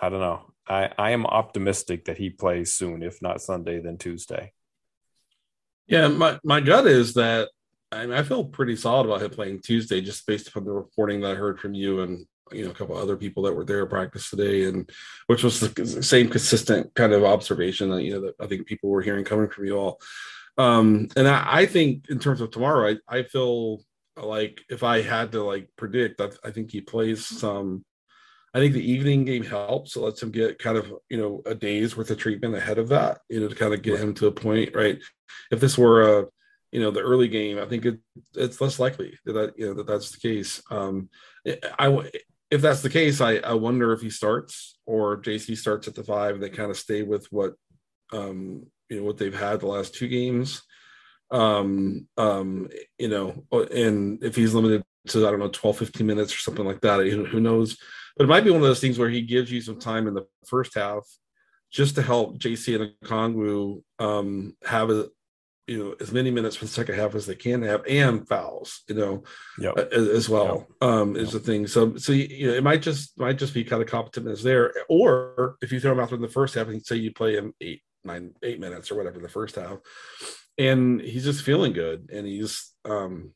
[0.00, 0.42] I don't know.
[0.68, 4.52] I, I am optimistic that he plays soon, if not Sunday, then Tuesday.
[5.88, 7.48] Yeah, my, my gut is that
[7.90, 11.20] I, mean, I feel pretty solid about him playing Tuesday, just based upon the reporting
[11.22, 13.82] that I heard from you and you know a couple other people that were there
[13.82, 14.90] at practice today, and
[15.26, 18.90] which was the same consistent kind of observation that you know that I think people
[18.90, 20.00] were hearing coming from you all.
[20.56, 23.80] Um, and I, I think in terms of tomorrow, I, I feel
[24.16, 27.84] like if I had to like predict, I, I think he plays some
[28.54, 29.96] I think the evening game helps.
[29.96, 32.88] It lets him get kind of, you know, a day's worth of treatment ahead of
[32.88, 34.98] that, you know, to kind of get him to a point, right?
[35.50, 36.26] If this were a,
[36.72, 37.98] you know, the early game, I think it,
[38.34, 40.62] it's less likely that, that, you know, that that's the case.
[40.70, 41.10] Um,
[41.78, 42.10] I,
[42.50, 46.04] if that's the case, I, I wonder if he starts or JC starts at the
[46.04, 47.54] five and they kind of stay with what,
[48.12, 50.62] um, you know, what they've had the last two games
[51.30, 56.34] um um you know and if he's limited to I don't know 12, 15 minutes
[56.34, 57.06] or something like that.
[57.06, 57.78] Who knows?
[58.16, 60.14] But it might be one of those things where he gives you some time in
[60.14, 61.06] the first half
[61.70, 65.08] just to help JC and Okongwu um, have a
[65.68, 68.82] you know as many minutes for the second half as they can have and fouls
[68.88, 69.22] you know
[69.58, 69.76] yep.
[69.76, 70.90] as, as, well yep.
[70.90, 71.42] um is yep.
[71.42, 74.42] the thing so so you know it might just might just be kind of competentness
[74.42, 77.12] there or if you throw him out there in the first half and say you
[77.12, 79.76] play him eight nine eight minutes or whatever the first half
[80.56, 83.32] and he's just feeling good and he's um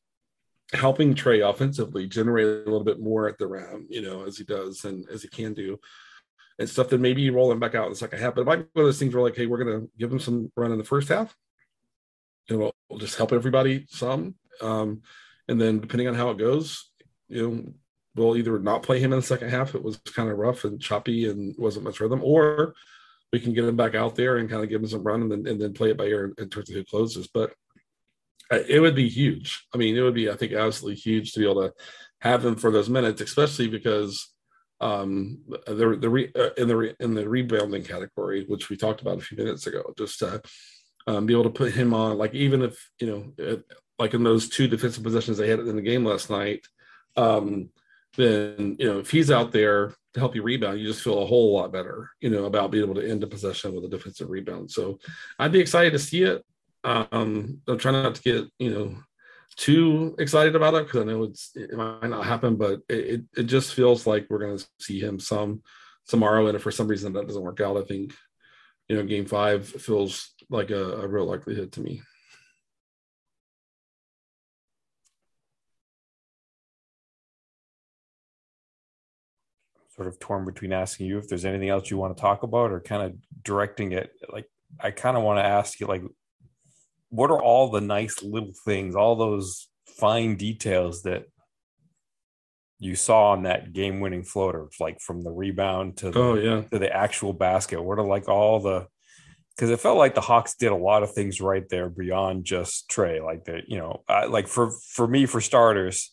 [0.72, 4.44] helping Trae offensively generate a little bit more at the rim, you know, as he
[4.44, 5.78] does and as he can do,
[6.58, 8.34] and stuff that maybe you roll him back out in the second half.
[8.34, 10.20] But it might be one of those things where like, hey, we're gonna give him
[10.20, 11.36] some run in the first half.
[12.48, 14.34] You know, we'll just help everybody some.
[14.60, 15.02] Um,
[15.48, 16.90] and then depending on how it goes,
[17.28, 17.72] you know,
[18.14, 19.74] we'll either not play him in the second half.
[19.74, 22.74] It was kind of rough and choppy and wasn't much rhythm, or
[23.32, 25.32] we can get him back out there and kind of give him some run and
[25.32, 27.26] then, and then play it by ear in terms of who closes.
[27.26, 27.54] But
[28.56, 29.66] it would be huge.
[29.74, 31.72] I mean, it would be, I think, absolutely huge to be able to
[32.20, 34.32] have him for those minutes, especially because
[34.80, 39.00] um, the the re, uh, in the re, in the rebounding category, which we talked
[39.00, 40.42] about a few minutes ago, just to
[41.06, 43.64] um, be able to put him on, like even if you know, it,
[43.98, 46.66] like in those two defensive possessions they had in the game last night,
[47.16, 47.70] um,
[48.16, 51.26] then you know if he's out there to help you rebound, you just feel a
[51.26, 54.28] whole lot better, you know, about being able to end a possession with a defensive
[54.28, 54.70] rebound.
[54.70, 54.98] So
[55.38, 56.44] I'd be excited to see it.
[56.84, 58.96] Um, I'm trying not to get you know
[59.56, 63.44] too excited about it because I know it's it might not happen, but it, it
[63.44, 65.62] just feels like we're going to see him some
[66.08, 68.14] tomorrow, and if for some reason that doesn't work out, I think
[68.88, 72.02] you know game five feels like a, a real likelihood to me.
[79.94, 82.72] Sort of torn between asking you if there's anything else you want to talk about,
[82.72, 83.14] or kind of
[83.44, 84.10] directing it.
[84.32, 84.46] Like
[84.80, 86.02] I kind of want to ask you, like
[87.12, 91.24] what are all the nice little things, all those fine details that
[92.78, 96.62] you saw on that game winning floater, like from the rebound to the, oh, yeah.
[96.62, 97.82] to the actual basket?
[97.82, 98.86] What are like all the
[99.54, 102.88] because it felt like the Hawks did a lot of things right there beyond just
[102.88, 103.22] Trae.
[103.22, 106.12] Like that, you know, I, like for for me, for starters,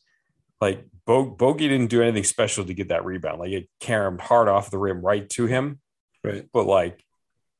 [0.59, 3.39] like Bo- Bogey didn't do anything special to get that rebound.
[3.39, 5.79] Like it caromed hard off the rim right to him,
[6.25, 6.45] right?
[6.51, 7.01] But like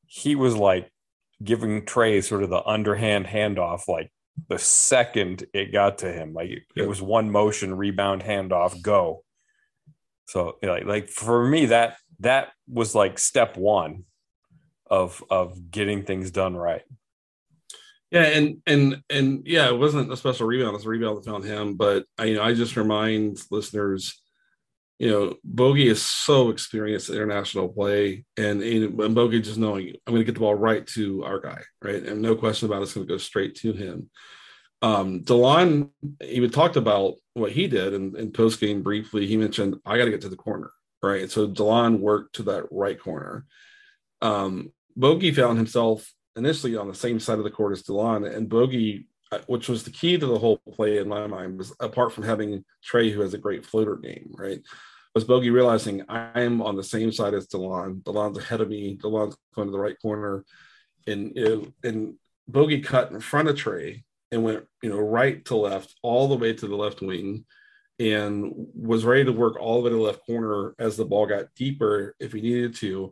[0.08, 0.92] he was like
[1.44, 4.12] giving Trae sort of the underhand handoff like
[4.48, 6.34] the second it got to him.
[6.34, 9.24] Like it was one motion, rebound, handoff, go.
[10.28, 14.06] So like like for me that that was like step one
[14.90, 16.84] of of getting things done right.
[18.12, 21.44] Yeah, and and and yeah, it wasn't a special rebound; it's a rebound that found
[21.44, 21.76] him.
[21.76, 24.20] But I, you know, I just remind listeners
[25.00, 30.14] you know, Bogey is so experienced in international play, and, and Bogey just knowing I'm
[30.14, 32.84] going to get the ball right to our guy, right, and no question about it,
[32.84, 34.10] it's going to go straight to him.
[34.82, 35.90] Um, Delon
[36.22, 39.26] even talked about what he did in, in post game briefly.
[39.26, 41.30] He mentioned I got to get to the corner, right?
[41.30, 43.46] So Delon worked to that right corner.
[44.22, 48.50] Um, Bogey found himself initially on the same side of the court as Delon, and
[48.50, 49.08] Bogey,
[49.48, 52.66] which was the key to the whole play in my mind, was apart from having
[52.84, 54.62] Trae, who has a great floater game, right?
[55.16, 58.04] was Bogey realizing I'm on the same side as Delon.
[58.04, 58.98] Delon's ahead of me.
[58.98, 60.46] Delon's going to the right corner,
[61.08, 62.16] and it, and
[62.48, 66.38] Bogey cut in front of Trae and went you know right to left all the
[66.38, 67.46] way to the left wing,
[68.00, 71.26] and was ready to work all the way to the left corner as the ball
[71.26, 73.12] got deeper if he needed to.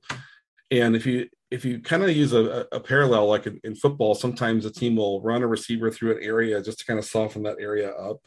[0.72, 4.16] And if you if you kind of use a, a parallel like in, in football,
[4.16, 7.44] sometimes a team will run a receiver through an area just to kind of soften
[7.44, 8.18] that area up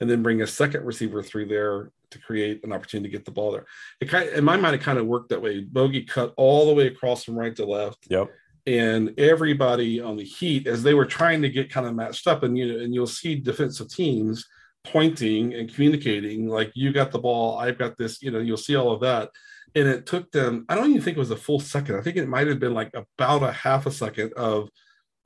[0.00, 3.30] and then bring a second receiver through there to create an opportunity to get the
[3.30, 3.66] ball there.
[4.00, 5.60] It kind of, in my mind, it kind of worked that way.
[5.60, 8.06] Bogey cut all the way across from right to left.
[8.08, 8.30] Yep.
[8.66, 12.42] And everybody on the Heat, as they were trying to get kind of matched up,
[12.42, 14.46] and you know, and you'll see defensive teams
[14.84, 18.22] pointing and communicating like you got the ball, I've got this.
[18.22, 19.30] You know, you'll see all of that.
[19.74, 20.64] And it took them.
[20.68, 21.96] I don't even think it was a full second.
[21.96, 24.68] I think it might have been like about a half a second of,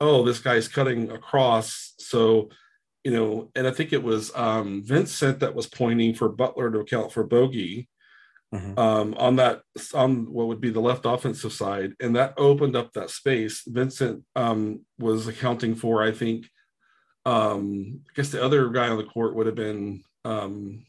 [0.01, 1.93] oh, this guy's cutting across.
[1.99, 2.49] So
[3.03, 6.79] you know, and I think it was um, Vincent that was pointing for Butler to
[6.79, 7.87] account for Bogey
[8.53, 8.77] mm-hmm.
[8.77, 9.61] um, on that
[9.93, 13.63] on what would be the left offensive side, and that opened up that space.
[13.65, 16.47] Vincent um, was accounting for, I think,
[17.25, 20.85] um, I guess the other guy on the court would have been, um,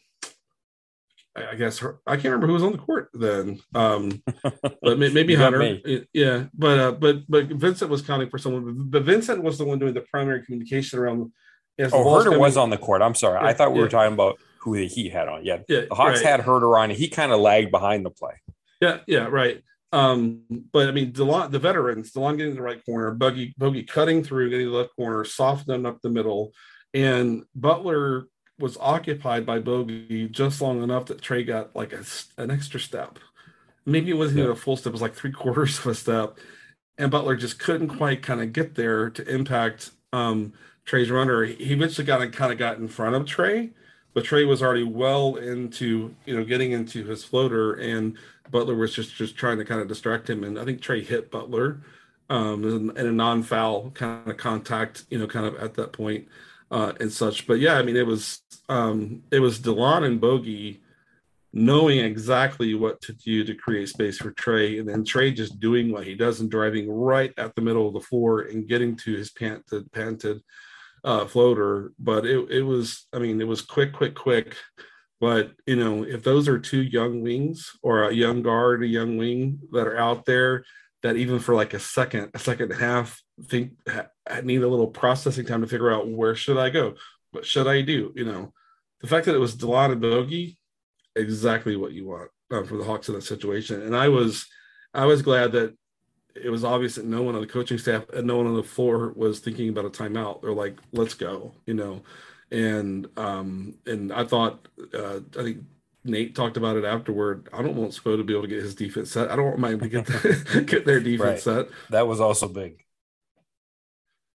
[1.37, 4.21] I guess her, I can't remember who was on the court then, um,
[4.83, 5.79] but maybe Hunter,
[6.13, 6.47] yeah.
[6.53, 9.95] But uh, but but Vincent was counting for someone, but Vincent was the one doing
[9.95, 11.31] the primary communication around
[11.81, 13.01] Yes, oh, Huerter was on the court.
[13.01, 13.41] I'm sorry.
[13.41, 13.85] Yeah, I thought we yeah.
[13.85, 15.47] were talking about who the Heat had on.
[15.47, 16.29] Yeah, yeah the Hawks right.
[16.29, 16.91] had Huerter on.
[16.91, 18.35] He kind of lagged behind the play.
[18.83, 19.63] Yeah, yeah, right.
[19.91, 24.23] Um, but I mean, Delon, the veterans, Delon getting the right corner, Buggy Bogey cutting
[24.23, 26.53] through, getting the left corner, softening up the middle,
[26.93, 28.27] and Butler
[28.61, 32.05] was occupied by Bogey just long enough that Trae got like a,
[32.37, 33.19] an extra step.
[33.87, 36.39] Maybe it wasn't even a full step; it was like three quarters of a step,
[36.99, 40.53] and Butler just couldn't quite kind of get there to impact um,
[40.87, 41.45] Trae's runner.
[41.45, 43.71] He eventually got kind of got in front of Trae,
[44.15, 48.17] but Trae was already well into you know getting into his floater, and
[48.51, 50.45] Butler was just just trying to kind of distract him.
[50.45, 51.81] And I think Trey hit Butler
[52.29, 56.29] um, in, in a non-foul kind of contact, you know, kind of at that point
[56.71, 57.47] uh, and such.
[57.47, 60.81] But yeah, I mean, it was um, it was Delon and Bogey
[61.53, 65.91] knowing exactly what to do to create space for Trae, and then Trae just doing
[65.91, 69.15] what he does and driving right at the middle of the floor and getting to
[69.15, 70.41] his panted panted
[71.05, 71.93] uh, floater.
[71.99, 74.57] But it it was, I mean, it was quick, quick, quick.
[75.21, 79.17] But you know, if those are two young wings or a young guard, a young
[79.17, 80.65] wing that are out there
[81.03, 83.73] that even for like a second, a second and a half, think
[84.29, 86.95] I need a little processing time to figure out where should I go,
[87.33, 88.13] what should I do?
[88.15, 88.53] You know,
[89.01, 90.59] the fact that it was Delon and Bogey,
[91.17, 93.83] exactly what you want uh, for the Hawks in that situation.
[93.83, 94.47] And I was,
[94.95, 95.75] I was glad that
[96.35, 98.63] it was obvious that no one on the coaching staff and no one on the
[98.63, 100.43] floor was thinking about a timeout.
[100.43, 102.03] They're like, let's go, you know.
[102.53, 105.59] And um, and I thought uh, I think
[106.05, 107.49] Nate talked about it afterward.
[107.53, 109.31] I don't want Spo to be able to get his defense set.
[109.31, 111.67] I don't want Miami to get, the, get their defense right.
[111.67, 111.69] set.
[111.91, 112.85] That was also big.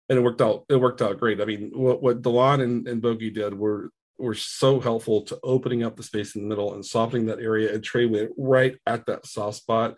[0.10, 0.66] And it worked out.
[0.70, 1.42] It worked out great.
[1.42, 5.84] I mean, what what Delon and, and Bogey did were were so helpful to opening
[5.84, 7.74] up the space in the middle and softening that area.
[7.74, 9.96] And Trae went right at that soft spot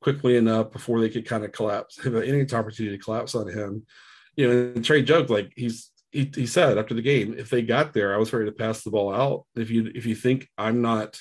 [0.00, 3.86] quickly enough before they could kind of collapse, have any opportunity to collapse on him.
[4.36, 7.62] You know, and Trae joked like he's he, he said after the game, if they
[7.62, 9.44] got there, I was ready to pass the ball out.
[9.54, 11.20] If you if you think I'm not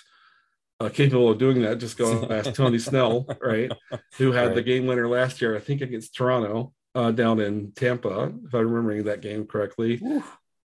[0.79, 3.71] uh, capable of doing that, just go ask Tony Snell, right?
[4.17, 4.55] Who had right.
[4.55, 8.69] the game winner last year, I think against Toronto uh, down in Tampa, if I'm
[8.69, 10.01] remembering that game correctly.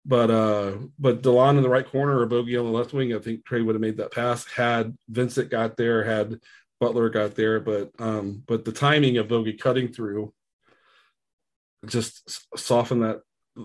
[0.05, 3.19] But uh, but Delon in the right corner or Bogey on the left wing, I
[3.19, 6.39] think Trae would have made that pass had Vincent got there, had
[6.79, 10.33] Butler got there, but um, but the timing of Bogey cutting through
[11.85, 13.21] just softened that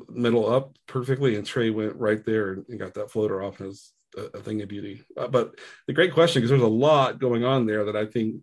[0.09, 4.39] middle up perfectly, and Trae went right there and got that floater off as a,
[4.39, 5.05] a thing of beauty.
[5.17, 5.55] Uh, but
[5.87, 8.43] the great question, because there's a lot going on there that I think,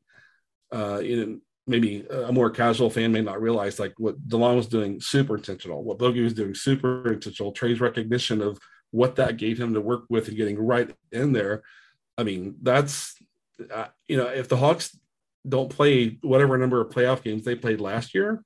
[0.71, 1.39] uh, you know,
[1.71, 5.83] maybe a more casual fan may not realize, like what Delon was doing, super intentional.
[5.83, 7.51] What Bogey was doing, super intentional.
[7.51, 8.59] Trae's recognition of
[8.91, 11.63] what that gave him to work with and getting right in there.
[12.17, 13.15] I mean, that's
[13.73, 14.97] uh, you know, if the Hawks
[15.47, 18.43] don't play whatever number of playoff games they played last year,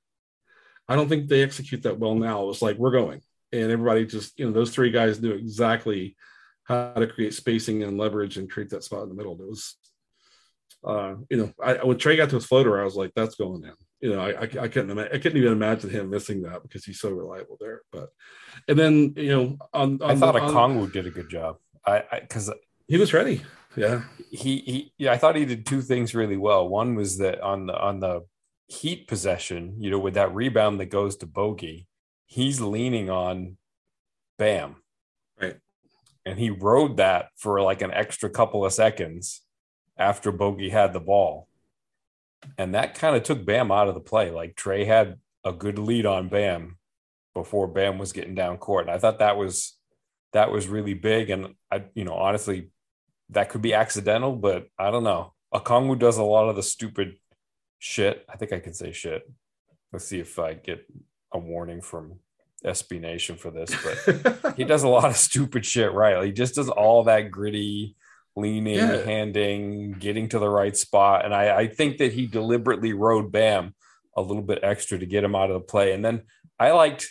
[0.88, 2.44] I don't think they execute that well now.
[2.44, 3.20] It was like we're going,
[3.52, 6.16] and everybody just you know those three guys knew exactly
[6.64, 9.32] how to create spacing and leverage and create that spot in the middle.
[9.34, 9.76] It was,
[10.86, 13.64] uh, you know, I, when Trae got to his floater, I was like, that's going
[13.64, 13.72] in.
[14.00, 17.00] You know, I, I, I couldn't I couldn't even imagine him missing that because he's
[17.00, 17.80] so reliable there.
[17.90, 18.10] But
[18.68, 21.56] and then you know, on, on I thought the, Okongwu did a good job.
[21.84, 22.52] I because
[22.86, 23.42] he was ready.
[23.74, 25.12] Yeah, he he yeah.
[25.12, 26.68] I thought he did two things really well.
[26.68, 28.26] One was that on the on the
[28.68, 31.86] Heat possession, you know, with that rebound that goes to Bogey,
[32.26, 33.56] he's leaning on
[34.38, 34.76] Bam.
[35.40, 35.56] Right.
[36.24, 39.42] And he rode that for like an extra couple of seconds
[39.98, 41.48] after Bogey had the ball.
[42.58, 44.30] And that kind of took Bam out of the play.
[44.30, 46.76] Like Trae had a good lead on Bam
[47.34, 48.86] before Bam was getting down court.
[48.86, 49.76] And I thought that was
[50.32, 51.30] that was really big.
[51.30, 52.70] And I, you know, honestly,
[53.30, 55.32] that could be accidental, but I don't know.
[55.54, 57.16] Okongwu does a lot of the stupid
[57.78, 58.24] shit.
[58.28, 59.28] I think I can say shit.
[59.92, 60.86] Let's see if I get
[61.32, 62.20] a warning from
[62.64, 66.24] SB Nation for this, but he does a lot of stupid shit, right?
[66.24, 67.96] He just does all that gritty,
[68.36, 69.02] leaning, yeah.
[69.02, 71.24] handing, getting to the right spot.
[71.24, 73.74] And I, I think that he deliberately rode Bam
[74.16, 75.92] a little bit extra to get him out of the play.
[75.92, 76.22] And then
[76.58, 77.08] I liked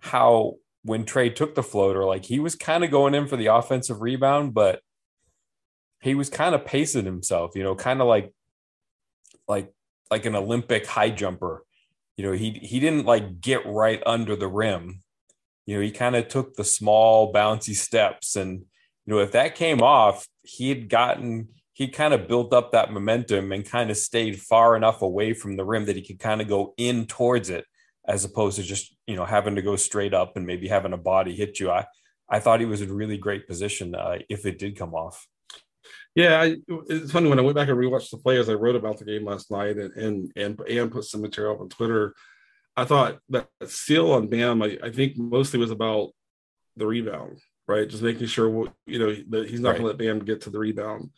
[0.00, 3.46] how when Trae took the floater, like he was kind of going in for the
[3.46, 4.80] offensive rebound, but
[6.00, 8.32] he was kind of pacing himself, you know, kind of like
[9.48, 9.72] like
[10.10, 11.64] like an Olympic high jumper.
[12.16, 15.02] You know, he he didn't like get right under the rim.
[15.66, 18.64] You know, he kind of took the small bouncy steps and
[19.06, 22.90] you know, if that came off, he had gotten he kind of built up that
[22.90, 26.40] momentum and kind of stayed far enough away from the rim that he could kind
[26.40, 27.66] of go in towards it
[28.08, 30.98] as opposed to just, you know, having to go straight up and maybe having a
[30.98, 31.70] body hit you.
[31.70, 31.86] I
[32.28, 35.26] I thought he was in really great position uh, if it did come off.
[36.14, 36.56] Yeah, I,
[36.88, 39.04] it's funny when I went back and rewatched the play as I wrote about the
[39.04, 42.14] game last night and and and, and put some material up on Twitter.
[42.74, 46.12] I thought that seal on Bam, I, I think mostly was about
[46.76, 47.88] the rebound, right?
[47.88, 48.48] Just making sure
[48.86, 49.78] you know that he's not right.
[49.78, 51.10] going to let Bam get to the rebound.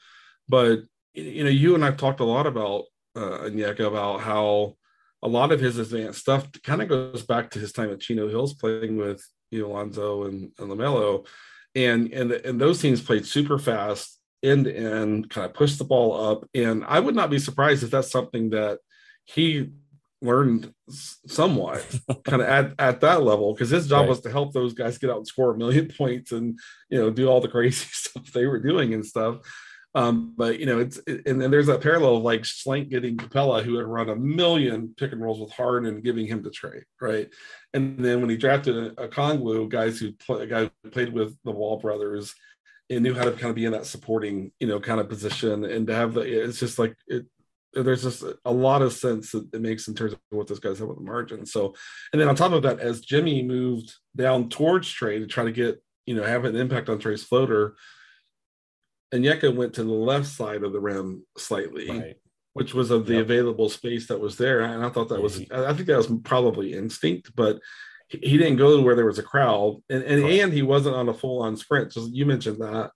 [0.48, 0.80] But
[1.14, 2.84] you know, you and I've talked a lot about
[3.16, 4.76] uh, Onyeka about how
[5.22, 8.28] a lot of his advanced stuff kind of goes back to his time at Chino
[8.28, 11.26] Hills playing with you know, Lonzo and, and LaMelo
[11.74, 15.84] and and and those teams played super fast end to end, kind of pushed the
[15.84, 16.48] ball up.
[16.54, 18.78] And I would not be surprised if that's something that
[19.24, 19.70] he
[20.20, 21.86] learned somewhat
[22.24, 24.08] kind of at, at that level because his job right.
[24.08, 26.58] was to help those guys get out and score a million points and
[26.88, 29.38] you know do all the crazy stuff they were doing and stuff
[29.94, 33.16] um, but you know it's it, and then there's that parallel of like Schlenk getting
[33.16, 36.50] Capela who had run a million pick and rolls with Harden and giving him to
[36.50, 37.28] Trae right
[37.72, 41.36] and then when he drafted a, Okongwu guys who play, a guy who played with
[41.44, 42.34] the Ball brothers
[42.90, 45.64] and knew how to kind of be in that supporting you know kind of position
[45.64, 47.26] and to have the it's just like it
[47.74, 50.78] there's just a lot of sense that it makes in terms of what those guys
[50.78, 51.44] have with the margin.
[51.44, 51.74] So,
[52.12, 55.52] and then on top of that, as Jimmy moved down towards Trae to try to
[55.52, 57.76] get, you know, have an impact on Trae's floater,
[59.14, 62.16] Onyeka went to the left side of the rim slightly, right.
[62.54, 63.22] which was of the yep.
[63.22, 64.62] available space that was there.
[64.62, 67.60] And I thought that was, I think that was probably instinct, but
[68.08, 70.40] he didn't go to where there was a crowd and, and, right.
[70.40, 71.92] and he wasn't on a full on sprint.
[71.92, 72.90] So you mentioned that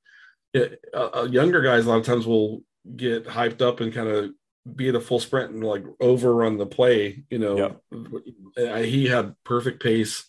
[0.54, 2.62] it, uh, younger guys a lot of times will
[2.96, 4.30] get hyped up and kind of
[4.76, 7.24] be at a full sprint and like overrun the play.
[7.30, 7.56] You know,
[8.56, 8.84] yep.
[8.84, 10.24] he had perfect pace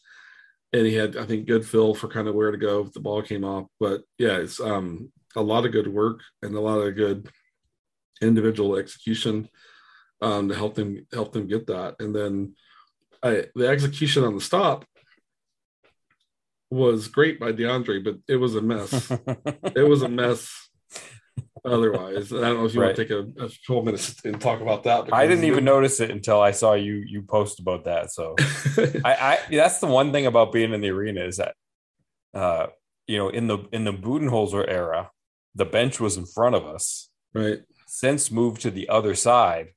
[0.71, 2.99] and he had, I think, good feel for kind of where to go if the
[2.99, 3.67] ball came off.
[3.79, 7.29] But yeah, it's um, a lot of good work and a lot of good
[8.21, 9.49] individual execution
[10.21, 11.95] um, to help them help them get that.
[11.99, 12.55] And then
[13.21, 14.86] I, the execution on the stop
[16.71, 19.11] was great by DeAndre, but it was a mess.
[19.75, 20.69] it was a mess
[21.66, 22.32] otherwise.
[22.32, 22.88] I don't know if you right.
[22.88, 25.14] want to take a, a couple minutes and talk about that.
[25.14, 28.11] I didn't even notice it until I saw you you post about that.
[28.11, 28.36] So
[29.05, 31.55] I, I that's the one thing about being in the arena is that
[32.34, 32.68] uh
[33.07, 35.11] you know in the in the Budenholzer era,
[35.55, 37.09] the bench was in front of us.
[37.34, 37.59] Right.
[37.88, 39.70] Since moved to the other side.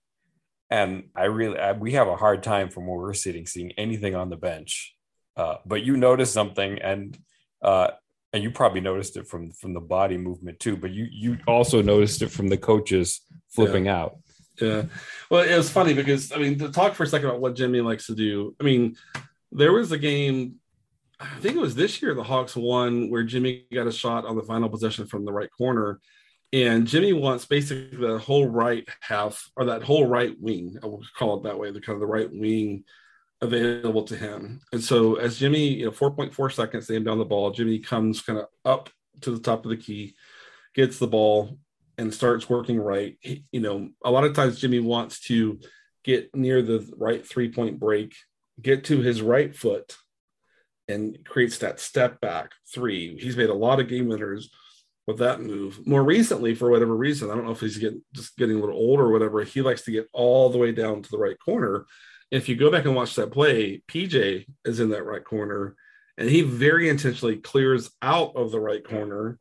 [0.69, 4.15] And I really I, we have a hard time from where we're sitting seeing anything
[4.15, 4.95] on the bench.
[5.37, 7.17] Uh, but you noticed something and
[7.63, 7.89] uh,
[8.33, 11.51] and you probably noticed it from from the body movement too but you you mm-hmm.
[11.51, 13.97] also noticed it from the coaches flipping yeah.
[13.97, 14.19] out.
[14.61, 14.83] Yeah.
[15.31, 17.81] Well it was funny because i mean to talk for a second about what jimmy
[17.81, 18.97] likes to do i mean
[19.53, 20.57] there was a game
[21.21, 24.35] i think it was this year the hawks won where jimmy got a shot on
[24.35, 26.01] the final possession from the right corner
[26.55, 31.05] and jimmy wants basically the whole right half or that whole right wing i will
[31.19, 32.83] call it that way the kind of the right wing
[33.41, 34.61] available to him.
[34.73, 37.51] And so as Jimmy, you know, 4.4 seconds, they down the ball.
[37.51, 38.91] Jimmy comes kind of up
[39.23, 40.15] to the top of the key,
[40.75, 41.59] gets the ball,
[41.99, 43.17] and starts working right.
[43.21, 45.59] He, you know, a lot of times Jimmy wants to
[46.05, 48.15] get near the right three point break,
[48.61, 49.97] get to his right foot,
[50.89, 53.19] and creates that step back three.
[53.19, 54.51] He's made a lot of game winners
[55.07, 55.87] with that move.
[55.87, 58.77] More recently, for whatever reason, I don't know if he's getting just getting a little
[58.77, 61.87] older or whatever, he likes to get all the way down to the right corner
[62.31, 65.77] if you go back and watch that play, PJ is in that right corner,
[66.19, 69.39] and he very intentionally clears out of the right corner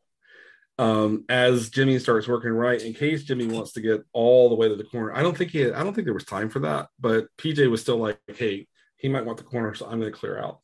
[0.77, 4.67] um, as Jimmy starts working right in case Jimmy wants to get all the way
[4.67, 5.13] to the corner.
[5.13, 7.69] I don't think he, had, I don't think there was time for that, but PJ
[7.69, 8.67] was still like, hey,
[8.97, 10.59] he might want the corner, so I'm going to clear out.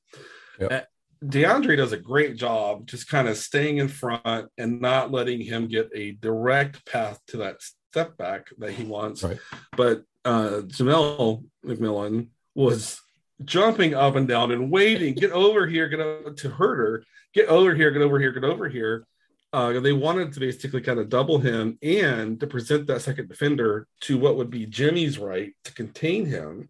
[0.60, 0.72] Yep.
[0.72, 0.82] Uh,
[1.24, 5.68] DeAndre does a great job just kind of staying in front and not letting him
[5.68, 7.58] get a direct path to that
[7.92, 9.24] step back that he wants.
[9.24, 9.38] Right.
[9.78, 13.02] But uh, Jamelle McMillan was
[13.44, 17.04] jumping up and down and waiting, get over here, get over to Huerter,
[17.34, 19.06] get over here, get over here, get over here.
[19.54, 23.86] Uh, they wanted to basically kind of double him and to present that second defender
[24.00, 26.70] to what would be Jimmy's right to contain him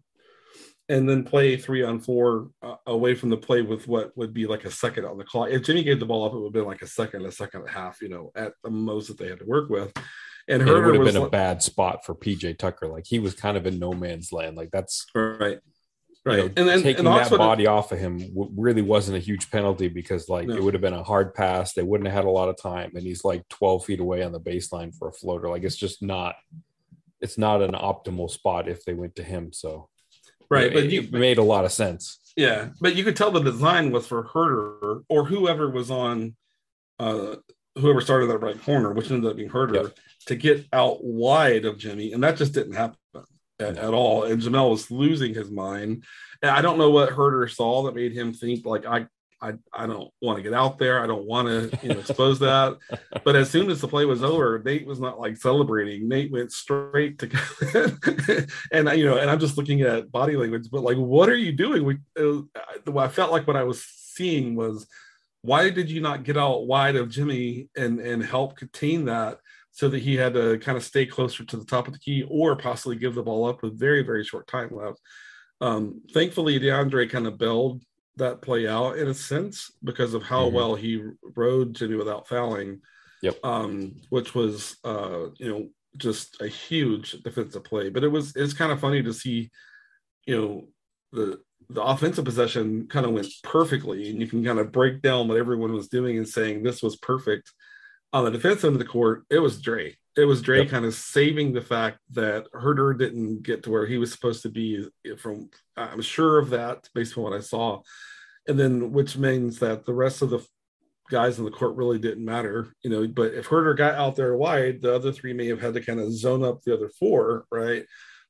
[0.88, 4.46] and then play three on four uh, away from the play with what would be
[4.46, 5.48] like a second on the clock.
[5.50, 7.60] If Jimmy gave the ball up, it would have been like a second, a second
[7.60, 9.92] and a half, you know, at the most that they had to work with.
[10.48, 12.88] And it would have been like, a bad spot for PJ Tucker.
[12.88, 14.56] Like he was kind of in no man's land.
[14.56, 15.58] Like that's right.
[16.24, 16.36] Right.
[16.36, 19.50] You know, and then taking and that body off of him really wasn't a huge
[19.50, 20.54] penalty because like no.
[20.54, 21.72] it would have been a hard pass.
[21.72, 22.92] They wouldn't have had a lot of time.
[22.94, 25.48] And he's like 12 feet away on the baseline for a floater.
[25.48, 26.36] Like it's just not,
[27.20, 29.52] it's not an optimal spot if they went to him.
[29.52, 29.88] So
[30.48, 30.66] right.
[30.66, 32.20] It, but you made a lot of sense.
[32.36, 32.68] Yeah.
[32.80, 36.36] But you could tell the design was for Huerter or whoever was on
[37.00, 37.36] uh
[37.76, 39.84] whoever started that right corner, which ended up being Huerter.
[39.84, 42.96] Yep to get out wide of Jimmy, and that just didn't happen
[43.58, 44.24] at, at all.
[44.24, 46.04] And Jamelle was losing his mind.
[46.42, 49.06] And I don't know what Huerter saw that made him think like I
[49.40, 51.02] I, I don't want to get out there.
[51.02, 52.78] I don't want to you know, expose that.
[53.24, 56.08] But as soon as the play was over, Nate was not like celebrating.
[56.08, 60.68] Nate went straight to, and you know, and I'm just looking at body language.
[60.70, 61.84] But like, what are you doing?
[61.84, 62.42] We, uh,
[62.86, 64.86] was, I felt like what I was seeing was,
[65.42, 69.38] why did you not get out wide of Jimmy and and help contain that?
[69.74, 72.22] so that he had to kind of stay closer to the top of the key
[72.28, 75.00] or possibly give the ball up with very, very short time left.
[75.62, 77.82] Um, thankfully, DeAndre kind of bailed
[78.16, 80.52] that play out in a sense because of how Mhm.
[80.52, 82.82] well he rode Jimmy without fouling.
[83.22, 83.38] Yep.
[83.42, 87.88] Um, which was uh, you know, just a huge defensive play.
[87.88, 89.50] But it was it's kind of funny to see,
[90.26, 90.68] you know,
[91.12, 91.40] the
[91.74, 95.36] the offensive possession kind of went perfectly, and you can kind of break down what
[95.38, 97.52] everyone was doing and saying this was perfect.
[98.12, 99.96] On the defense end of the court, it was Dre.
[100.16, 100.68] It was Dre Yep.
[100.68, 104.50] kind of saving the fact that Huerter didn't get to where he was supposed to
[104.50, 104.86] be.
[105.18, 107.80] From I'm sure of that based on what I saw,
[108.46, 110.46] and then which means that the rest of the
[111.10, 113.06] guys in the court really didn't matter, you know.
[113.06, 116.00] But if Huerter got out there wide, the other three may have had to kind
[116.00, 117.84] of zone up the other four, right?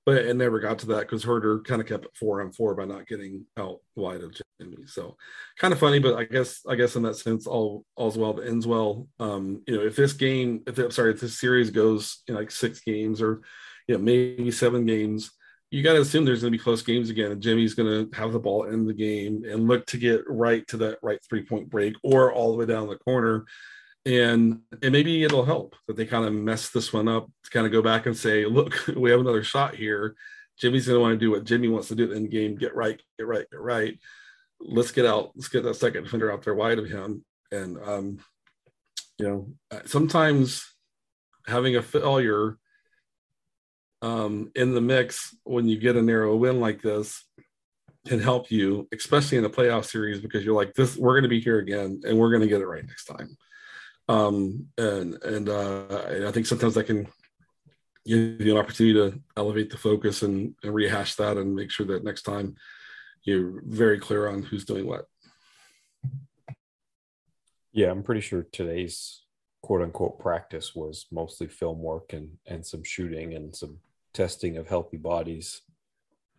[0.04, 2.74] But it never got to that because Huerter kind of kept it four on four
[2.74, 4.78] by not getting out wide of Jimmy.
[4.86, 5.16] So
[5.58, 8.48] kind of funny, but I guess I guess in that sense, all all's well that
[8.48, 9.06] ends well.
[9.20, 12.50] Um, you know, if this game, if I'm sorry, if this series goes in like
[12.50, 13.42] six games or
[13.86, 15.30] you know maybe seven games,
[15.72, 18.16] you got to assume there's going to be close games again, and Jimmy's going to
[18.16, 21.44] have the ball in the game and look to get right to that right three
[21.44, 23.46] point break or all the way down the corner.
[24.04, 27.66] And and maybe it'll help that they kind of mess this one up to kind
[27.66, 30.16] of go back and say, look, we have another shot here.
[30.58, 32.74] Jimmy's going to want to do what Jimmy wants to do in the game, get
[32.74, 33.98] right, get right, get right.
[34.60, 35.32] Let's get out.
[35.34, 37.24] Let's get that second defender out there wide of him.
[37.50, 38.18] And um,
[39.18, 40.64] you know, sometimes
[41.46, 42.58] having a failure
[44.02, 47.24] um, in the mix when you get a narrow win like this
[48.06, 51.28] can help you, especially in the playoff series, because you're like, this, we're going to
[51.28, 53.36] be here again and we're going to get it right next time.
[54.08, 57.06] Um, and, and, uh, I think sometimes that can
[58.04, 61.86] give you an opportunity to elevate the focus and, and rehash that and make sure
[61.86, 62.56] that next time
[63.22, 65.06] you're very clear on who's doing what.
[67.72, 69.22] Yeah, I'm pretty sure today's
[69.62, 73.78] quote unquote practice was mostly film work and and some shooting and some
[74.12, 75.62] testing of healthy bodies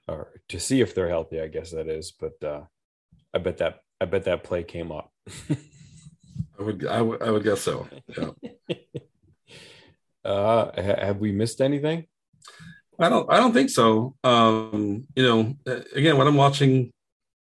[0.07, 2.11] or to see if they're healthy, I guess that is.
[2.11, 2.61] But uh
[3.33, 5.11] I bet that I bet that play came up.
[6.59, 7.87] I would, I would, I would guess so.
[8.17, 8.31] Yeah.
[10.25, 12.05] uh ha- have we missed anything?
[12.99, 13.31] I don't.
[13.31, 14.15] I don't think so.
[14.23, 15.55] Um, you know,
[15.95, 16.91] again, what I'm watching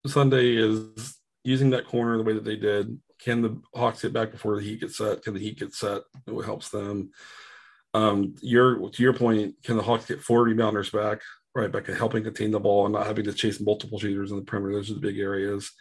[0.07, 2.99] Sunday is using that corner the way that they did.
[3.19, 5.21] Can the Hawks get back before the Heat gets set?
[5.21, 6.01] Can the Heat get set?
[6.25, 7.11] It helps them.
[7.93, 11.21] Um, your to your point, can the Hawks get four rebounders back?
[11.53, 14.37] Right back at helping contain the ball and not having to chase multiple shooters in
[14.37, 14.75] the perimeter.
[14.75, 15.71] Those are the big areas.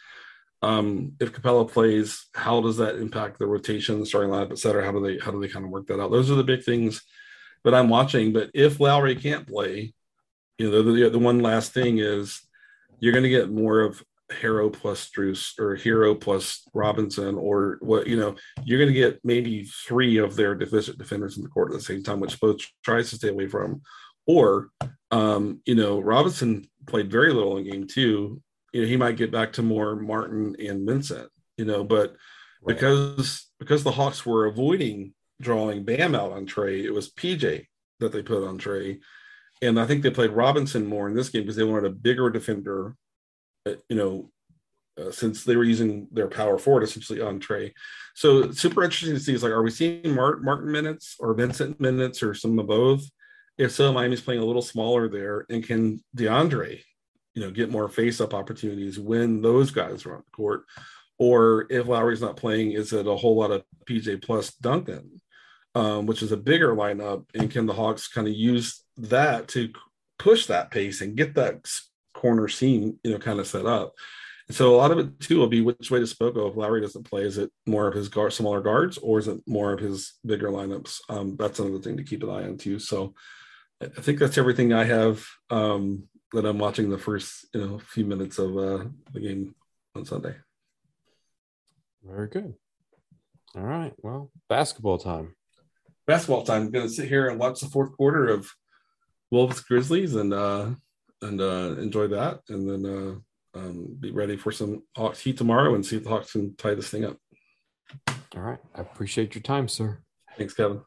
[0.63, 4.85] Um, if Capela plays, how does that impact the rotation, the starting lineup, et cetera?
[4.85, 6.11] How do they how do they kind of work that out?
[6.11, 7.03] Those are the big things
[7.65, 8.33] that I'm watching.
[8.33, 9.93] But if Lowry can't play,
[10.59, 12.41] you know, the, the, one last thing is
[12.99, 18.07] you're going to get more of Herro plus Strus or Herro plus Robinson, or what,
[18.07, 21.73] you know, you're going to get maybe three of their deficient defenders in the court
[21.73, 23.83] at the same time, which both tries to stay away from.
[24.27, 24.69] Or,
[25.11, 28.41] um, you know, Robinson played very little in game two.
[28.73, 32.17] You know, he might get back to more Martin and Vincent, you know, but
[32.63, 32.75] Right.
[32.77, 37.67] because because the Hawks were avoiding drawing Bam out on Trae, it was PJ
[38.01, 39.01] that they put on Trae.
[39.63, 42.29] And I think they played Robinson more in this game because they wanted a bigger
[42.31, 42.97] defender,
[43.67, 44.31] uh, you know,
[44.99, 47.73] uh, since they were using their power forward essentially on Trae.
[48.15, 51.81] So super interesting to see is like, are we seeing Mart- Martin minutes or Vincent
[51.81, 53.05] minutes or some of both?
[53.57, 55.47] If so, Miami's playing a little smaller there.
[55.49, 56.83] And can DeAndre,
[57.41, 60.65] you know, get more face up opportunities when those guys are on the court?
[61.19, 65.23] Or if Lowry's not playing, is it a whole lot of PJ plus Duncan,
[65.75, 67.25] um, which is a bigger lineup?
[67.35, 69.71] And can the Hawks kind of use that to
[70.19, 71.67] push that pace and get that
[72.13, 73.95] corner seam, you know, kind of set up?
[74.47, 76.51] And so a lot of it too will be which way to Spoko.
[76.51, 79.41] If Lowry doesn't play, is it more of his guard, smaller guards, or is it
[79.47, 81.01] more of his bigger lineups?
[81.09, 82.79] Um, that's another thing to keep an eye on too.
[82.79, 83.15] So
[83.81, 88.05] I think that's everything I have um, that I'm watching the first you know few
[88.05, 89.55] minutes of uh, the game
[89.95, 90.35] on Sunday.
[92.05, 92.55] Very good.
[93.57, 93.93] All right.
[93.99, 95.35] Well, basketball time.
[96.07, 96.63] basketball time.
[96.63, 98.49] I'm going to sit here and watch the fourth quarter of
[99.31, 100.71] Wolves Grizzlies and uh,
[101.23, 105.75] and uh, enjoy that, and then uh, um, be ready for some Hawks Heat tomorrow
[105.75, 107.17] and see if the Hawks can tie this thing up.
[108.37, 108.59] All right.
[108.75, 109.99] I appreciate your time, sir.
[110.39, 110.83] Thanks, Kevin.